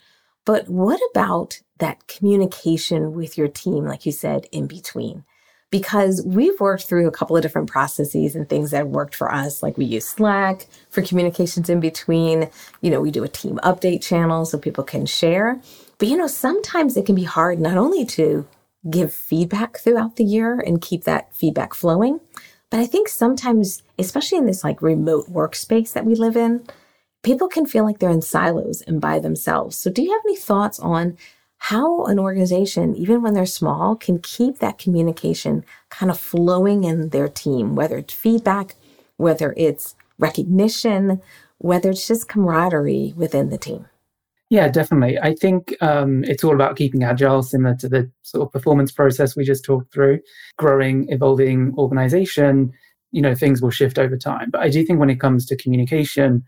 But 0.44 0.68
what 0.68 1.00
about 1.11 1.61
that 1.78 2.06
communication 2.06 3.14
with 3.14 3.38
your 3.38 3.48
team, 3.48 3.87
like 3.87 4.04
you 4.04 4.12
said, 4.12 4.46
in 4.52 4.66
between? 4.66 5.24
Because 5.72 6.22
we've 6.24 6.61
worked 6.61 6.85
through 6.85 7.08
a 7.08 7.11
couple 7.11 7.37
of 7.37 7.42
different 7.42 7.68
processes 7.68 8.37
and 8.37 8.48
things 8.48 8.70
that 8.70 8.87
worked 8.87 9.16
for 9.16 9.35
us. 9.35 9.61
Like 9.61 9.76
we 9.76 9.87
use 9.87 10.06
Slack 10.06 10.68
for 10.90 11.02
communications 11.02 11.68
in 11.68 11.80
between. 11.80 12.48
You 12.80 12.90
know, 12.90 13.00
we 13.00 13.11
do 13.11 13.24
a 13.24 13.28
team 13.28 13.58
update 13.64 14.02
channel 14.02 14.44
so 14.44 14.56
people 14.58 14.85
can 14.85 15.06
share. 15.06 15.61
But, 15.98 16.06
you 16.06 16.16
know, 16.16 16.28
sometimes 16.28 16.96
it 16.96 17.06
can 17.06 17.16
be 17.16 17.24
hard 17.24 17.58
not 17.58 17.76
only 17.76 18.04
to 18.06 18.46
give 18.88 19.12
feedback 19.12 19.78
throughout 19.78 20.16
the 20.16 20.24
year 20.24 20.61
and 20.61 20.80
keep 20.80 21.04
that 21.04 21.35
feedback 21.35 21.74
flowing, 21.74 22.20
but 22.72 22.80
I 22.80 22.87
think 22.87 23.08
sometimes, 23.08 23.82
especially 23.98 24.38
in 24.38 24.46
this 24.46 24.64
like 24.64 24.80
remote 24.80 25.30
workspace 25.30 25.92
that 25.92 26.06
we 26.06 26.14
live 26.14 26.37
in, 26.37 26.64
people 27.22 27.46
can 27.46 27.66
feel 27.66 27.85
like 27.85 27.98
they're 27.98 28.08
in 28.11 28.22
silos 28.22 28.80
and 28.80 28.98
by 28.98 29.18
themselves. 29.18 29.76
So, 29.76 29.90
do 29.90 30.02
you 30.02 30.11
have 30.11 30.22
any 30.24 30.37
thoughts 30.37 30.80
on 30.80 31.18
how 31.66 32.07
an 32.07 32.18
organization, 32.18 32.96
even 32.96 33.22
when 33.22 33.35
they're 33.35 33.46
small, 33.46 33.94
can 33.94 34.18
keep 34.18 34.59
that 34.59 34.79
communication 34.79 35.64
kind 35.90 36.11
of 36.11 36.18
flowing 36.18 36.83
in 36.83 37.11
their 37.11 37.29
team, 37.29 37.77
whether 37.77 37.98
it's 37.98 38.12
feedback, 38.12 38.75
whether 39.16 39.55
it's 39.57 39.94
recognition, 40.18 41.22
whether 41.59 41.90
it's 41.90 42.09
just 42.09 42.29
camaraderie 42.29 43.14
within 43.16 43.51
the 43.51 43.59
team? 43.59 43.87
Yeah, 44.51 44.66
definitely. 44.70 45.20
I 45.20 45.37
think 45.37 45.77
um, 45.81 46.25
it's 46.25 46.42
all 46.42 46.53
about 46.53 46.75
keeping 46.75 47.05
agile, 47.05 47.44
similar 47.44 47.77
to 47.77 47.88
the 47.88 48.11
sort 48.22 48.44
of 48.44 48.53
performance 48.53 48.90
process 48.90 49.37
we 49.37 49.44
just 49.44 49.64
talked 49.64 49.92
through. 49.92 50.18
Growing, 50.57 51.07
evolving 51.11 51.75
organization, 51.79 52.72
you 53.12 53.22
know, 53.22 53.37
things 53.37 53.62
will 53.62 53.70
shift 53.70 54.01
over 54.01 54.16
time. 54.16 54.51
But 54.51 54.62
I 54.62 54.68
do 54.68 54.85
think 54.85 54.98
when 54.98 55.11
it 55.11 55.20
comes 55.20 55.46
to 55.46 55.57
communication, 55.57 56.42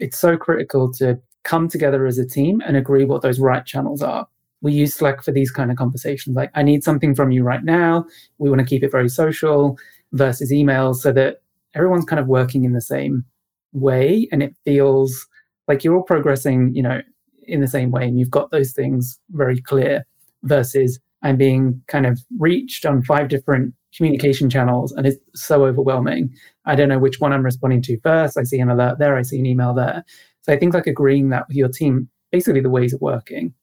it's 0.00 0.18
so 0.18 0.36
critical 0.36 0.92
to 0.94 1.20
come 1.44 1.68
together 1.68 2.04
as 2.04 2.18
a 2.18 2.26
team 2.26 2.60
and 2.66 2.76
agree 2.76 3.04
what 3.04 3.22
those 3.22 3.38
right 3.38 3.64
channels 3.64 4.02
are. 4.02 4.26
We 4.66 4.72
use 4.72 4.94
Slack 4.94 5.22
for 5.22 5.30
these 5.30 5.52
kind 5.52 5.70
of 5.70 5.76
conversations. 5.76 6.34
Like, 6.34 6.50
I 6.56 6.64
need 6.64 6.82
something 6.82 7.14
from 7.14 7.30
you 7.30 7.44
right 7.44 7.62
now. 7.62 8.04
We 8.38 8.50
want 8.50 8.58
to 8.58 8.66
keep 8.66 8.82
it 8.82 8.90
very 8.90 9.08
social 9.08 9.78
versus 10.10 10.52
email 10.52 10.92
so 10.92 11.12
that 11.12 11.36
everyone's 11.76 12.04
kind 12.04 12.18
of 12.18 12.26
working 12.26 12.64
in 12.64 12.72
the 12.72 12.80
same 12.80 13.24
way 13.72 14.28
and 14.32 14.42
it 14.42 14.56
feels 14.64 15.24
like 15.68 15.84
you're 15.84 15.94
all 15.94 16.02
progressing, 16.02 16.74
you 16.74 16.82
know, 16.82 17.00
in 17.44 17.60
the 17.60 17.68
same 17.68 17.92
way 17.92 18.08
and 18.08 18.18
you've 18.18 18.28
got 18.28 18.50
those 18.50 18.72
things 18.72 19.20
very 19.30 19.60
clear 19.60 20.04
versus 20.42 20.98
I'm 21.22 21.36
being 21.36 21.80
kind 21.86 22.04
of 22.04 22.18
reached 22.40 22.84
on 22.84 23.02
five 23.02 23.28
different 23.28 23.72
communication 23.96 24.50
channels 24.50 24.90
and 24.90 25.06
it's 25.06 25.18
so 25.36 25.64
overwhelming. 25.64 26.34
I 26.64 26.74
don't 26.74 26.88
know 26.88 26.98
which 26.98 27.20
one 27.20 27.32
I'm 27.32 27.44
responding 27.44 27.82
to 27.82 28.00
first. 28.00 28.36
I 28.36 28.42
see 28.42 28.58
an 28.58 28.68
alert 28.68 28.98
there, 28.98 29.16
I 29.16 29.22
see 29.22 29.38
an 29.38 29.46
email 29.46 29.74
there. 29.74 30.04
So 30.42 30.52
I 30.52 30.58
think 30.58 30.74
like 30.74 30.88
agreeing 30.88 31.28
that 31.28 31.46
with 31.46 31.56
your 31.56 31.68
team, 31.68 32.08
basically 32.32 32.62
the 32.62 32.68
ways 32.68 32.92
of 32.92 33.00
working. 33.00 33.54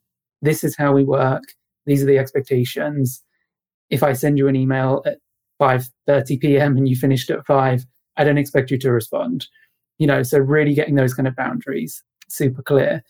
This 0.44 0.64
is 0.64 0.76
how 0.78 0.94
we 0.94 1.04
work. 1.04 1.44
These 1.86 2.04
are 2.04 2.06
the 2.06 2.20
expectations. 2.20 3.24
If 3.90 4.04
I 4.04 4.14
send 4.14 4.38
you 4.38 4.48
an 4.48 4.56
email 4.56 5.02
at 5.06 5.18
5:30 5.62 6.40
p.m. 6.40 6.78
and 6.78 6.88
you 6.88 6.96
finished 6.96 7.30
at 7.30 7.46
5, 7.46 7.86
I 8.18 8.24
don't 8.24 8.38
expect 8.38 8.70
you 8.70 8.78
to 8.80 8.92
respond. 8.92 9.48
You 9.98 10.08
know, 10.08 10.22
so 10.22 10.38
really 10.40 10.74
getting 10.74 10.96
those 10.96 11.14
kind 11.14 11.28
of 11.28 11.36
boundaries 11.36 12.04
super 12.28 12.62
clear. 12.62 13.02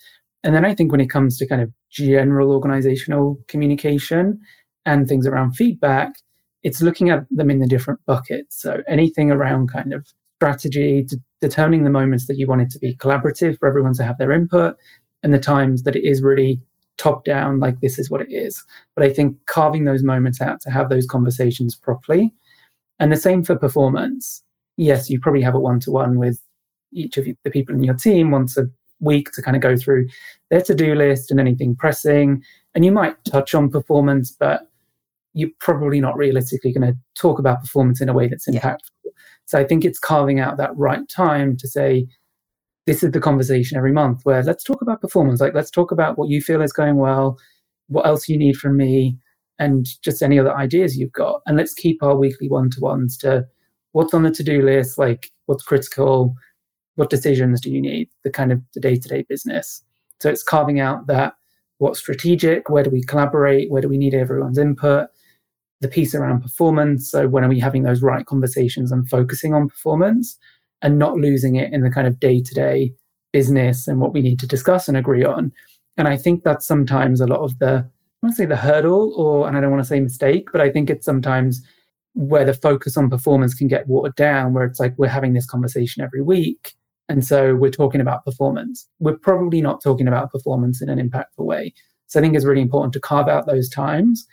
And 0.43 0.53
then 0.53 0.65
I 0.65 0.75
think 0.75 0.91
when 0.91 1.01
it 1.01 1.09
comes 1.09 1.37
to 1.37 1.47
kind 1.47 1.61
of 1.61 1.71
general 1.89 2.51
organizational 2.51 3.39
communication 3.47 4.39
and 4.85 5.07
things 5.07 5.25
around 5.25 5.53
feedback, 5.53 6.13
it's 6.61 6.81
looking 6.81 7.09
at 7.09 7.25
them 7.31 7.49
in 7.49 7.59
the 7.59 7.67
different 7.67 7.99
buckets. 8.05 8.61
So 8.61 8.83
anything 8.87 9.31
around 9.31 9.71
kind 9.71 9.93
of 9.93 10.05
strategy, 10.37 11.07
determining 11.39 11.83
the 11.83 11.89
moments 11.89 12.27
that 12.27 12.37
you 12.37 12.47
want 12.47 12.61
it 12.61 12.69
to 12.71 12.79
be 12.79 12.95
collaborative 12.95 13.57
for 13.57 13.67
everyone 13.67 13.93
to 13.93 14.03
have 14.03 14.17
their 14.17 14.31
input, 14.31 14.75
and 15.23 15.33
the 15.33 15.39
times 15.39 15.83
that 15.83 15.95
it 15.95 16.03
is 16.03 16.21
really 16.21 16.59
top 16.97 17.25
down, 17.25 17.59
like 17.59 17.79
this 17.81 17.97
is 17.99 18.09
what 18.09 18.21
it 18.21 18.31
is. 18.31 18.63
But 18.95 19.05
I 19.05 19.13
think 19.13 19.37
carving 19.45 19.85
those 19.85 20.03
moments 20.03 20.41
out 20.41 20.61
to 20.61 20.71
have 20.71 20.89
those 20.89 21.05
conversations 21.05 21.75
properly. 21.75 22.33
And 22.99 23.11
the 23.11 23.17
same 23.17 23.43
for 23.43 23.55
performance. 23.55 24.43
Yes, 24.77 25.09
you 25.09 25.19
probably 25.19 25.41
have 25.41 25.55
a 25.55 25.59
one 25.59 25.79
to 25.81 25.91
one 25.91 26.17
with 26.17 26.39
each 26.91 27.17
of 27.17 27.25
the 27.25 27.51
people 27.51 27.75
in 27.75 27.83
your 27.83 27.95
team 27.95 28.31
once 28.31 28.57
a 28.57 28.65
week 28.99 29.31
to 29.31 29.41
kind 29.41 29.55
of 29.55 29.61
go 29.61 29.75
through 29.75 30.07
their 30.49 30.61
to 30.61 30.75
do 30.75 30.95
list 30.95 31.31
and 31.31 31.39
anything 31.39 31.75
pressing. 31.75 32.41
And 32.75 32.85
you 32.85 32.91
might 32.91 33.23
touch 33.25 33.53
on 33.53 33.69
performance, 33.69 34.31
but 34.31 34.69
you're 35.33 35.49
probably 35.59 35.99
not 35.99 36.15
realistically 36.15 36.71
going 36.71 36.93
to 36.93 36.97
talk 37.19 37.39
about 37.39 37.61
performance 37.61 38.01
in 38.01 38.09
a 38.09 38.13
way 38.13 38.27
that's 38.27 38.47
impactful. 38.47 38.79
Yeah. 39.03 39.11
So 39.45 39.59
I 39.59 39.63
think 39.63 39.83
it's 39.83 39.99
carving 39.99 40.39
out 40.39 40.57
that 40.57 40.75
right 40.77 41.07
time 41.09 41.57
to 41.57 41.67
say, 41.67 42.07
this 42.85 43.03
is 43.03 43.11
the 43.11 43.19
conversation 43.19 43.77
every 43.77 43.91
month 43.91 44.21
where 44.23 44.43
let's 44.43 44.63
talk 44.63 44.81
about 44.81 45.01
performance. 45.01 45.39
Like, 45.39 45.53
let's 45.53 45.71
talk 45.71 45.91
about 45.91 46.17
what 46.17 46.29
you 46.29 46.41
feel 46.41 46.61
is 46.61 46.73
going 46.73 46.97
well, 46.97 47.37
what 47.87 48.05
else 48.05 48.27
you 48.27 48.37
need 48.37 48.57
from 48.57 48.77
me, 48.77 49.17
and 49.59 49.87
just 50.01 50.21
any 50.21 50.39
other 50.39 50.55
ideas 50.55 50.97
you've 50.97 51.13
got. 51.13 51.41
And 51.45 51.57
let's 51.57 51.73
keep 51.73 52.01
our 52.03 52.15
weekly 52.15 52.49
one 52.49 52.69
to 52.71 52.79
ones 52.79 53.17
to 53.19 53.45
what's 53.93 54.13
on 54.13 54.23
the 54.23 54.31
to 54.31 54.43
do 54.43 54.61
list, 54.61 54.97
like 54.97 55.31
what's 55.45 55.63
critical, 55.63 56.35
what 56.95 57.09
decisions 57.09 57.61
do 57.61 57.71
you 57.71 57.81
need, 57.81 58.09
the 58.23 58.29
kind 58.29 58.51
of 58.51 58.61
the 58.73 58.79
day 58.79 58.95
to 58.95 59.07
day 59.07 59.25
business. 59.27 59.81
So 60.21 60.29
it's 60.29 60.43
carving 60.43 60.79
out 60.79 61.07
that 61.07 61.33
what's 61.77 61.99
strategic, 61.99 62.69
where 62.69 62.83
do 62.83 62.89
we 62.89 63.03
collaborate, 63.03 63.71
where 63.71 63.81
do 63.81 63.89
we 63.89 63.97
need 63.97 64.13
everyone's 64.13 64.57
input, 64.57 65.07
the 65.81 65.87
piece 65.87 66.15
around 66.15 66.41
performance. 66.41 67.09
So 67.09 67.27
when 67.27 67.43
are 67.43 67.49
we 67.49 67.59
having 67.59 67.83
those 67.83 68.01
right 68.01 68.25
conversations 68.25 68.91
and 68.91 69.07
focusing 69.09 69.53
on 69.53 69.69
performance 69.69 70.37
and 70.83 70.99
not 70.99 71.15
losing 71.15 71.55
it 71.55 71.73
in 71.73 71.81
the 71.81 71.89
kind 71.89 72.05
of 72.05 72.19
day 72.19 72.41
to 72.41 72.53
day 72.53 72.93
business 73.31 73.87
and 73.87 73.99
what 73.99 74.13
we 74.13 74.21
need 74.21 74.39
to 74.39 74.47
discuss 74.47 74.87
and 74.87 74.95
agree 74.95 75.23
on. 75.23 75.51
And 75.97 76.07
I 76.07 76.17
think 76.17 76.43
that's 76.43 76.67
sometimes 76.67 77.19
a 77.19 77.25
lot 77.25 77.39
of 77.39 77.57
the, 77.59 77.67
I 77.67 78.25
want 78.25 78.33
to 78.33 78.35
say 78.35 78.45
the 78.45 78.55
hurdle 78.55 79.13
or, 79.15 79.47
and 79.47 79.57
I 79.57 79.61
don't 79.61 79.71
want 79.71 79.81
to 79.81 79.87
say 79.87 79.99
mistake, 79.99 80.49
but 80.51 80.61
I 80.61 80.69
think 80.69 80.89
it's 80.89 81.05
sometimes 81.05 81.65
where 82.13 82.45
the 82.45 82.53
focus 82.53 82.95
on 82.95 83.09
performance 83.09 83.55
can 83.55 83.67
get 83.67 83.87
watered 83.87 84.15
down, 84.15 84.53
where 84.53 84.65
it's 84.65 84.79
like 84.79 84.93
we're 84.97 85.07
having 85.07 85.33
this 85.33 85.47
conversation 85.47 86.03
every 86.03 86.21
week. 86.21 86.75
And 87.09 87.25
so 87.25 87.55
we're 87.55 87.71
talking 87.71 88.01
about 88.01 88.23
performance. 88.23 88.87
We're 88.99 89.17
probably 89.17 89.61
not 89.61 89.81
talking 89.81 90.07
about 90.07 90.31
performance 90.31 90.81
in 90.81 90.89
an 90.89 90.99
impactful 90.99 91.45
way. 91.45 91.73
So 92.07 92.19
I 92.19 92.21
think 92.23 92.35
it's 92.35 92.45
really 92.45 92.61
important 92.61 92.93
to 92.93 92.99
carve 92.99 93.27
out 93.27 93.47
those 93.47 93.67
times 93.67 94.25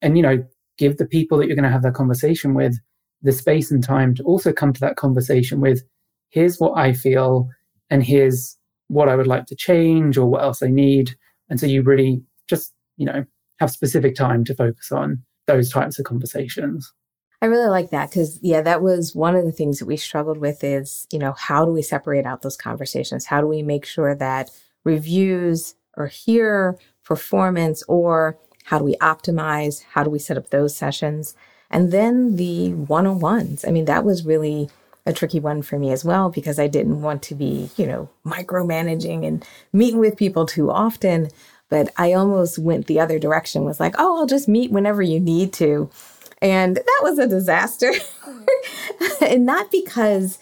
and, 0.00 0.16
you 0.16 0.22
know, 0.22 0.44
give 0.78 0.96
the 0.96 1.06
people 1.06 1.38
that 1.38 1.46
you're 1.46 1.56
going 1.56 1.64
to 1.64 1.70
have 1.70 1.82
that 1.82 1.94
conversation 1.94 2.54
with 2.54 2.78
the 3.22 3.32
space 3.32 3.70
and 3.70 3.82
time 3.82 4.14
to 4.14 4.22
also 4.22 4.52
come 4.52 4.72
to 4.72 4.80
that 4.80 4.96
conversation 4.96 5.60
with 5.60 5.82
here's 6.30 6.58
what 6.58 6.76
I 6.78 6.92
feel 6.92 7.48
and 7.90 8.02
here's 8.02 8.56
what 8.88 9.08
I 9.08 9.16
would 9.16 9.26
like 9.26 9.46
to 9.46 9.56
change 9.56 10.16
or 10.16 10.26
what 10.26 10.42
else 10.42 10.62
I 10.62 10.68
need. 10.68 11.16
And 11.48 11.58
so 11.58 11.66
you 11.66 11.82
really 11.82 12.22
just, 12.48 12.72
you 12.96 13.06
know, 13.06 13.24
have 13.58 13.70
specific 13.70 14.14
time 14.14 14.44
to 14.44 14.54
focus 14.54 14.92
on 14.92 15.22
those 15.46 15.70
types 15.70 15.98
of 15.98 16.04
conversations. 16.04 16.92
I 17.40 17.46
really 17.46 17.68
like 17.68 17.90
that 17.90 18.10
because, 18.10 18.38
yeah, 18.42 18.62
that 18.62 18.82
was 18.82 19.14
one 19.14 19.36
of 19.36 19.44
the 19.44 19.52
things 19.52 19.78
that 19.78 19.86
we 19.86 19.96
struggled 19.96 20.38
with 20.38 20.64
is, 20.64 21.06
you 21.12 21.18
know, 21.18 21.32
how 21.32 21.64
do 21.64 21.72
we 21.72 21.82
separate 21.82 22.26
out 22.26 22.42
those 22.42 22.56
conversations? 22.56 23.26
How 23.26 23.40
do 23.40 23.46
we 23.46 23.62
make 23.62 23.84
sure 23.84 24.14
that 24.16 24.50
reviews 24.84 25.74
or 25.96 26.06
here, 26.06 26.78
performance, 27.04 27.82
or 27.88 28.38
how 28.64 28.78
do 28.78 28.84
we 28.84 28.96
optimize? 28.96 29.84
How 29.84 30.02
do 30.02 30.10
we 30.10 30.18
set 30.18 30.36
up 30.36 30.50
those 30.50 30.76
sessions? 30.76 31.34
And 31.70 31.92
then 31.92 32.36
the 32.36 32.72
one 32.72 33.06
on 33.06 33.20
ones. 33.20 33.64
I 33.66 33.70
mean, 33.70 33.84
that 33.86 34.04
was 34.04 34.24
really 34.24 34.70
a 35.04 35.12
tricky 35.12 35.40
one 35.40 35.62
for 35.62 35.78
me 35.78 35.90
as 35.90 36.04
well 36.04 36.28
because 36.30 36.58
I 36.58 36.66
didn't 36.66 37.02
want 37.02 37.22
to 37.24 37.34
be, 37.34 37.70
you 37.76 37.86
know, 37.86 38.08
micromanaging 38.26 39.26
and 39.26 39.44
meeting 39.72 40.00
with 40.00 40.16
people 40.16 40.46
too 40.46 40.70
often. 40.70 41.30
But 41.70 41.92
I 41.96 42.12
almost 42.12 42.58
went 42.58 42.86
the 42.86 43.00
other 43.00 43.18
direction, 43.18 43.64
was 43.64 43.80
like, 43.80 43.94
oh, 43.98 44.18
I'll 44.18 44.26
just 44.26 44.48
meet 44.48 44.70
whenever 44.70 45.02
you 45.02 45.20
need 45.20 45.52
to. 45.54 45.90
And 46.40 46.76
that 46.76 47.00
was 47.02 47.18
a 47.18 47.26
disaster. 47.26 47.92
and 49.20 49.44
not 49.44 49.70
because 49.70 50.38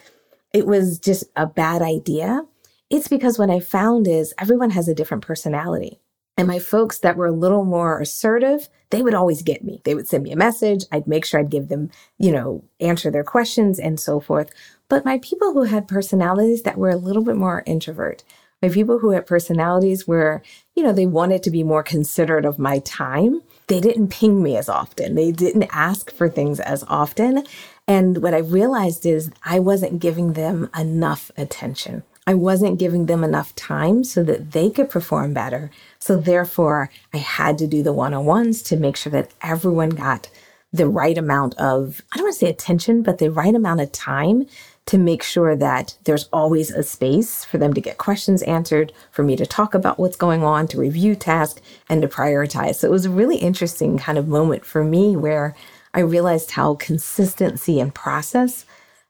it 0.52 0.66
was 0.66 0.98
just 0.98 1.24
a 1.34 1.46
bad 1.46 1.82
idea. 1.82 2.42
It's 2.90 3.08
because 3.08 3.38
what 3.38 3.50
I 3.50 3.60
found 3.60 4.06
is 4.06 4.34
everyone 4.38 4.70
has 4.70 4.88
a 4.88 4.94
different 4.94 5.24
personality. 5.24 6.00
And 6.36 6.46
my 6.46 6.58
folks 6.58 6.98
that 6.98 7.16
were 7.16 7.26
a 7.26 7.32
little 7.32 7.64
more 7.64 7.98
assertive, 7.98 8.68
they 8.90 9.02
would 9.02 9.14
always 9.14 9.42
get 9.42 9.64
me. 9.64 9.80
They 9.84 9.94
would 9.94 10.06
send 10.06 10.22
me 10.22 10.32
a 10.32 10.36
message. 10.36 10.84
I'd 10.92 11.06
make 11.06 11.24
sure 11.24 11.40
I'd 11.40 11.50
give 11.50 11.68
them, 11.68 11.90
you 12.18 12.30
know, 12.30 12.62
answer 12.78 13.10
their 13.10 13.24
questions 13.24 13.78
and 13.78 13.98
so 13.98 14.20
forth. 14.20 14.50
But 14.88 15.04
my 15.04 15.18
people 15.18 15.52
who 15.52 15.64
had 15.64 15.88
personalities 15.88 16.62
that 16.62 16.76
were 16.76 16.90
a 16.90 16.96
little 16.96 17.24
bit 17.24 17.36
more 17.36 17.62
introvert, 17.66 18.22
my 18.62 18.68
people 18.68 18.98
who 18.98 19.10
had 19.10 19.26
personalities 19.26 20.06
where, 20.06 20.42
you 20.74 20.82
know, 20.82 20.92
they 20.92 21.06
wanted 21.06 21.42
to 21.42 21.50
be 21.50 21.62
more 21.62 21.82
considerate 21.82 22.44
of 22.44 22.58
my 22.58 22.78
time, 22.80 23.42
they 23.66 23.80
didn't 23.80 24.08
ping 24.08 24.42
me 24.42 24.56
as 24.56 24.68
often. 24.68 25.14
They 25.14 25.32
didn't 25.32 25.68
ask 25.72 26.12
for 26.12 26.28
things 26.28 26.60
as 26.60 26.84
often. 26.88 27.44
And 27.88 28.22
what 28.22 28.34
I 28.34 28.38
realized 28.38 29.04
is 29.04 29.30
I 29.42 29.58
wasn't 29.58 30.00
giving 30.00 30.34
them 30.34 30.70
enough 30.78 31.30
attention. 31.36 32.04
I 32.26 32.34
wasn't 32.34 32.78
giving 32.78 33.06
them 33.06 33.22
enough 33.22 33.54
time 33.54 34.02
so 34.02 34.24
that 34.24 34.50
they 34.52 34.68
could 34.68 34.90
perform 34.90 35.32
better. 35.32 35.70
So 36.00 36.16
therefore, 36.16 36.90
I 37.14 37.18
had 37.18 37.56
to 37.58 37.66
do 37.66 37.82
the 37.82 37.92
one 37.92 38.14
on 38.14 38.24
ones 38.24 38.62
to 38.62 38.76
make 38.76 38.96
sure 38.96 39.12
that 39.12 39.30
everyone 39.42 39.90
got 39.90 40.28
the 40.72 40.88
right 40.88 41.16
amount 41.16 41.54
of, 41.54 42.02
I 42.12 42.16
don't 42.16 42.26
want 42.26 42.34
to 42.34 42.40
say 42.40 42.50
attention, 42.50 43.02
but 43.02 43.18
the 43.18 43.30
right 43.30 43.54
amount 43.54 43.80
of 43.80 43.92
time 43.92 44.46
to 44.86 44.98
make 44.98 45.22
sure 45.22 45.56
that 45.56 45.96
there's 46.04 46.28
always 46.32 46.70
a 46.70 46.82
space 46.82 47.44
for 47.44 47.58
them 47.58 47.72
to 47.74 47.80
get 47.80 47.98
questions 47.98 48.42
answered, 48.42 48.92
for 49.10 49.22
me 49.22 49.36
to 49.36 49.46
talk 49.46 49.74
about 49.74 49.98
what's 49.98 50.16
going 50.16 50.42
on, 50.42 50.68
to 50.68 50.78
review 50.78 51.14
tasks, 51.14 51.60
and 51.88 52.02
to 52.02 52.08
prioritize. 52.08 52.76
So 52.76 52.88
it 52.88 52.92
was 52.92 53.04
a 53.04 53.10
really 53.10 53.36
interesting 53.36 53.98
kind 53.98 54.18
of 54.18 54.28
moment 54.28 54.64
for 54.64 54.84
me 54.84 55.16
where 55.16 55.56
I 55.94 56.00
realized 56.00 56.52
how 56.52 56.74
consistency 56.74 57.80
and 57.80 57.94
process 57.94 58.64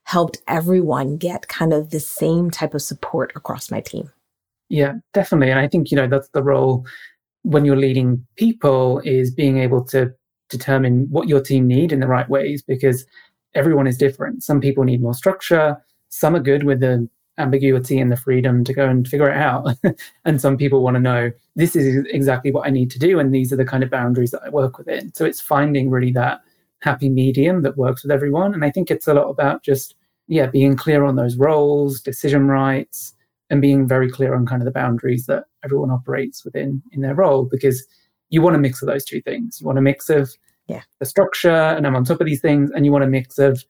helped 0.06 0.38
everyone 0.46 1.16
get 1.16 1.48
kind 1.48 1.72
of 1.72 1.90
the 1.90 1.98
same 1.98 2.48
type 2.48 2.74
of 2.74 2.82
support 2.82 3.32
across 3.34 3.72
my 3.72 3.80
team. 3.80 4.08
Yeah, 4.68 4.94
definitely. 5.12 5.50
And 5.50 5.58
I 5.58 5.66
think, 5.66 5.90
you 5.90 5.96
know, 5.96 6.06
that's 6.06 6.28
the 6.28 6.44
role 6.44 6.86
when 7.42 7.64
you're 7.64 7.76
leading 7.76 8.24
people 8.36 9.00
is 9.00 9.32
being 9.32 9.58
able 9.58 9.84
to 9.86 10.12
determine 10.48 11.08
what 11.10 11.26
your 11.26 11.40
team 11.40 11.66
need 11.66 11.92
in 11.92 11.98
the 11.98 12.06
right 12.06 12.28
ways 12.28 12.62
because 12.62 13.04
everyone 13.56 13.88
is 13.88 13.98
different. 13.98 14.44
Some 14.44 14.60
people 14.60 14.84
need 14.84 15.02
more 15.02 15.14
structure. 15.14 15.76
Some 16.08 16.36
are 16.36 16.40
good 16.40 16.62
with 16.62 16.78
the 16.78 17.08
ambiguity 17.38 17.98
and 17.98 18.10
the 18.10 18.16
freedom 18.16 18.62
to 18.62 18.72
go 18.72 18.88
and 18.88 19.08
figure 19.08 19.28
it 19.28 19.36
out. 19.36 19.74
and 20.24 20.40
some 20.40 20.56
people 20.56 20.82
want 20.82 20.94
to 20.94 21.00
know 21.00 21.32
this 21.56 21.74
is 21.74 22.06
exactly 22.12 22.52
what 22.52 22.66
I 22.66 22.70
need 22.70 22.92
to 22.92 22.98
do. 23.00 23.18
And 23.18 23.34
these 23.34 23.52
are 23.52 23.56
the 23.56 23.64
kind 23.64 23.82
of 23.82 23.90
boundaries 23.90 24.30
that 24.30 24.42
I 24.44 24.50
work 24.50 24.78
within. 24.78 25.12
So 25.14 25.24
it's 25.24 25.40
finding 25.40 25.90
really 25.90 26.12
that 26.12 26.42
happy 26.82 27.08
medium 27.08 27.62
that 27.62 27.76
works 27.76 28.02
with 28.02 28.12
everyone. 28.12 28.54
And 28.54 28.64
I 28.64 28.70
think 28.70 28.90
it's 28.90 29.08
a 29.08 29.14
lot 29.14 29.28
about 29.28 29.62
just, 29.62 29.94
yeah, 30.28 30.46
being 30.46 30.76
clear 30.76 31.04
on 31.04 31.16
those 31.16 31.36
roles, 31.36 32.00
decision 32.00 32.48
rights, 32.48 33.14
and 33.50 33.62
being 33.62 33.86
very 33.86 34.10
clear 34.10 34.34
on 34.34 34.46
kind 34.46 34.60
of 34.60 34.66
the 34.66 34.72
boundaries 34.72 35.26
that 35.26 35.44
everyone 35.64 35.90
operates 35.90 36.44
within 36.44 36.82
in 36.92 37.00
their 37.00 37.14
role 37.14 37.44
because 37.44 37.86
you 38.28 38.42
want 38.42 38.56
a 38.56 38.58
mix 38.58 38.82
of 38.82 38.88
those 38.88 39.04
two 39.04 39.22
things. 39.22 39.60
You 39.60 39.66
want 39.66 39.78
a 39.78 39.82
mix 39.82 40.10
of 40.10 40.34
yeah. 40.66 40.82
the 40.98 41.06
structure 41.06 41.48
and 41.48 41.86
I'm 41.86 41.94
on 41.94 42.04
top 42.04 42.20
of 42.20 42.26
these 42.26 42.40
things, 42.40 42.70
and 42.72 42.84
you 42.84 42.92
want 42.92 43.04
a 43.04 43.08
mix 43.08 43.38
of 43.38 43.64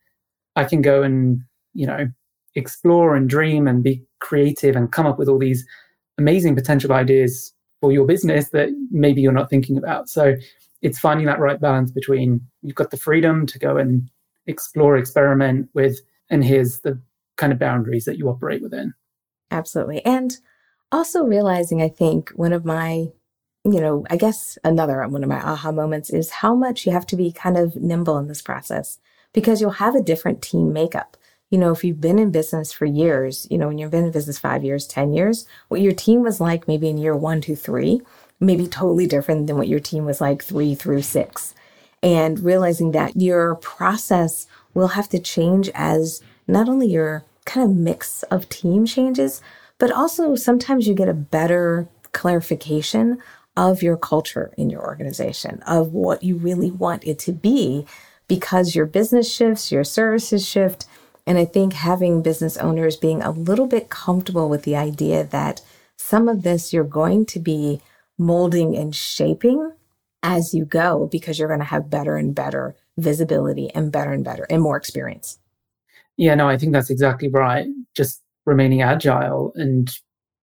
I 0.56 0.64
can 0.64 0.80
go 0.80 1.02
and, 1.02 1.42
you 1.74 1.86
know, 1.86 2.08
explore 2.54 3.14
and 3.14 3.28
dream 3.28 3.68
and 3.68 3.82
be 3.82 4.02
creative 4.20 4.76
and 4.76 4.90
come 4.90 5.06
up 5.06 5.18
with 5.18 5.28
all 5.28 5.38
these 5.38 5.66
amazing 6.16 6.54
potential 6.54 6.92
ideas 6.92 7.52
for 7.82 7.92
your 7.92 8.06
business 8.06 8.48
that 8.48 8.70
maybe 8.90 9.20
you're 9.20 9.32
not 9.32 9.50
thinking 9.50 9.76
about. 9.76 10.08
So 10.08 10.34
it's 10.86 11.00
finding 11.00 11.26
that 11.26 11.40
right 11.40 11.60
balance 11.60 11.90
between 11.90 12.40
you've 12.62 12.76
got 12.76 12.92
the 12.92 12.96
freedom 12.96 13.44
to 13.44 13.58
go 13.58 13.76
and 13.76 14.08
explore, 14.46 14.96
experiment 14.96 15.68
with, 15.74 15.98
and 16.30 16.44
here's 16.44 16.80
the 16.80 17.00
kind 17.36 17.52
of 17.52 17.58
boundaries 17.58 18.04
that 18.04 18.18
you 18.18 18.28
operate 18.28 18.62
within. 18.62 18.94
Absolutely. 19.50 20.04
And 20.04 20.36
also 20.92 21.24
realizing, 21.24 21.82
I 21.82 21.88
think, 21.88 22.30
one 22.36 22.52
of 22.52 22.64
my, 22.64 23.08
you 23.64 23.80
know, 23.80 24.04
I 24.10 24.16
guess 24.16 24.58
another 24.62 25.04
one 25.08 25.24
of 25.24 25.28
my 25.28 25.40
aha 25.40 25.72
moments 25.72 26.10
is 26.10 26.30
how 26.30 26.54
much 26.54 26.86
you 26.86 26.92
have 26.92 27.06
to 27.06 27.16
be 27.16 27.32
kind 27.32 27.58
of 27.58 27.74
nimble 27.74 28.18
in 28.18 28.28
this 28.28 28.40
process 28.40 29.00
because 29.32 29.60
you'll 29.60 29.70
have 29.72 29.96
a 29.96 30.02
different 30.02 30.40
team 30.40 30.72
makeup. 30.72 31.16
You 31.50 31.58
know, 31.58 31.72
if 31.72 31.82
you've 31.82 32.00
been 32.00 32.20
in 32.20 32.30
business 32.30 32.72
for 32.72 32.84
years, 32.84 33.48
you 33.50 33.58
know, 33.58 33.66
when 33.66 33.78
you've 33.78 33.90
been 33.90 34.04
in 34.04 34.12
business 34.12 34.38
five 34.38 34.62
years, 34.62 34.86
10 34.86 35.12
years, 35.12 35.48
what 35.66 35.80
your 35.80 35.92
team 35.92 36.22
was 36.22 36.40
like 36.40 36.68
maybe 36.68 36.88
in 36.88 36.96
year 36.96 37.16
one, 37.16 37.40
two, 37.40 37.56
three 37.56 38.02
maybe 38.40 38.66
totally 38.66 39.06
different 39.06 39.46
than 39.46 39.56
what 39.56 39.68
your 39.68 39.80
team 39.80 40.04
was 40.04 40.20
like 40.20 40.42
three 40.42 40.74
through 40.74 41.02
six. 41.02 41.54
And 42.02 42.40
realizing 42.40 42.92
that 42.92 43.16
your 43.16 43.54
process 43.56 44.46
will 44.74 44.88
have 44.88 45.08
to 45.08 45.18
change 45.18 45.70
as 45.74 46.22
not 46.46 46.68
only 46.68 46.88
your 46.88 47.24
kind 47.44 47.68
of 47.68 47.76
mix 47.76 48.22
of 48.24 48.48
team 48.48 48.84
changes, 48.84 49.40
but 49.78 49.90
also 49.90 50.34
sometimes 50.34 50.86
you 50.86 50.94
get 50.94 51.08
a 51.08 51.14
better 51.14 51.88
clarification 52.12 53.18
of 53.56 53.82
your 53.82 53.96
culture 53.96 54.52
in 54.56 54.68
your 54.68 54.82
organization, 54.82 55.62
of 55.66 55.92
what 55.92 56.22
you 56.22 56.36
really 56.36 56.70
want 56.70 57.04
it 57.04 57.18
to 57.20 57.32
be, 57.32 57.86
because 58.28 58.74
your 58.74 58.86
business 58.86 59.32
shifts, 59.32 59.72
your 59.72 59.84
services 59.84 60.46
shift. 60.46 60.86
And 61.26 61.38
I 61.38 61.44
think 61.44 61.72
having 61.72 62.22
business 62.22 62.56
owners 62.58 62.96
being 62.96 63.22
a 63.22 63.30
little 63.30 63.66
bit 63.66 63.88
comfortable 63.88 64.48
with 64.48 64.64
the 64.64 64.76
idea 64.76 65.24
that 65.24 65.62
some 65.96 66.28
of 66.28 66.42
this 66.42 66.72
you're 66.72 66.84
going 66.84 67.24
to 67.26 67.40
be 67.40 67.80
molding 68.18 68.76
and 68.76 68.94
shaping 68.94 69.72
as 70.22 70.54
you 70.54 70.64
go 70.64 71.08
because 71.10 71.38
you're 71.38 71.48
going 71.48 71.60
to 71.60 71.66
have 71.66 71.90
better 71.90 72.16
and 72.16 72.34
better 72.34 72.74
visibility 72.96 73.70
and 73.74 73.92
better 73.92 74.12
and 74.12 74.24
better 74.24 74.46
and 74.50 74.62
more 74.62 74.76
experience. 74.76 75.38
Yeah, 76.16 76.34
no, 76.34 76.48
I 76.48 76.56
think 76.56 76.72
that's 76.72 76.90
exactly 76.90 77.28
right. 77.28 77.66
Just 77.94 78.22
remaining 78.46 78.82
agile 78.82 79.52
and 79.56 79.90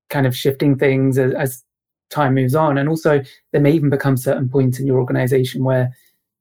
kind 0.09 0.27
of 0.27 0.35
shifting 0.35 0.77
things 0.77 1.17
as, 1.17 1.33
as 1.33 1.63
time 2.11 2.35
moves 2.35 2.53
on. 2.53 2.77
And 2.77 2.87
also, 2.87 3.21
there 3.51 3.61
may 3.61 3.71
even 3.71 3.89
become 3.89 4.15
certain 4.15 4.47
points 4.47 4.79
in 4.79 4.85
your 4.85 4.99
organization 4.99 5.63
where 5.63 5.91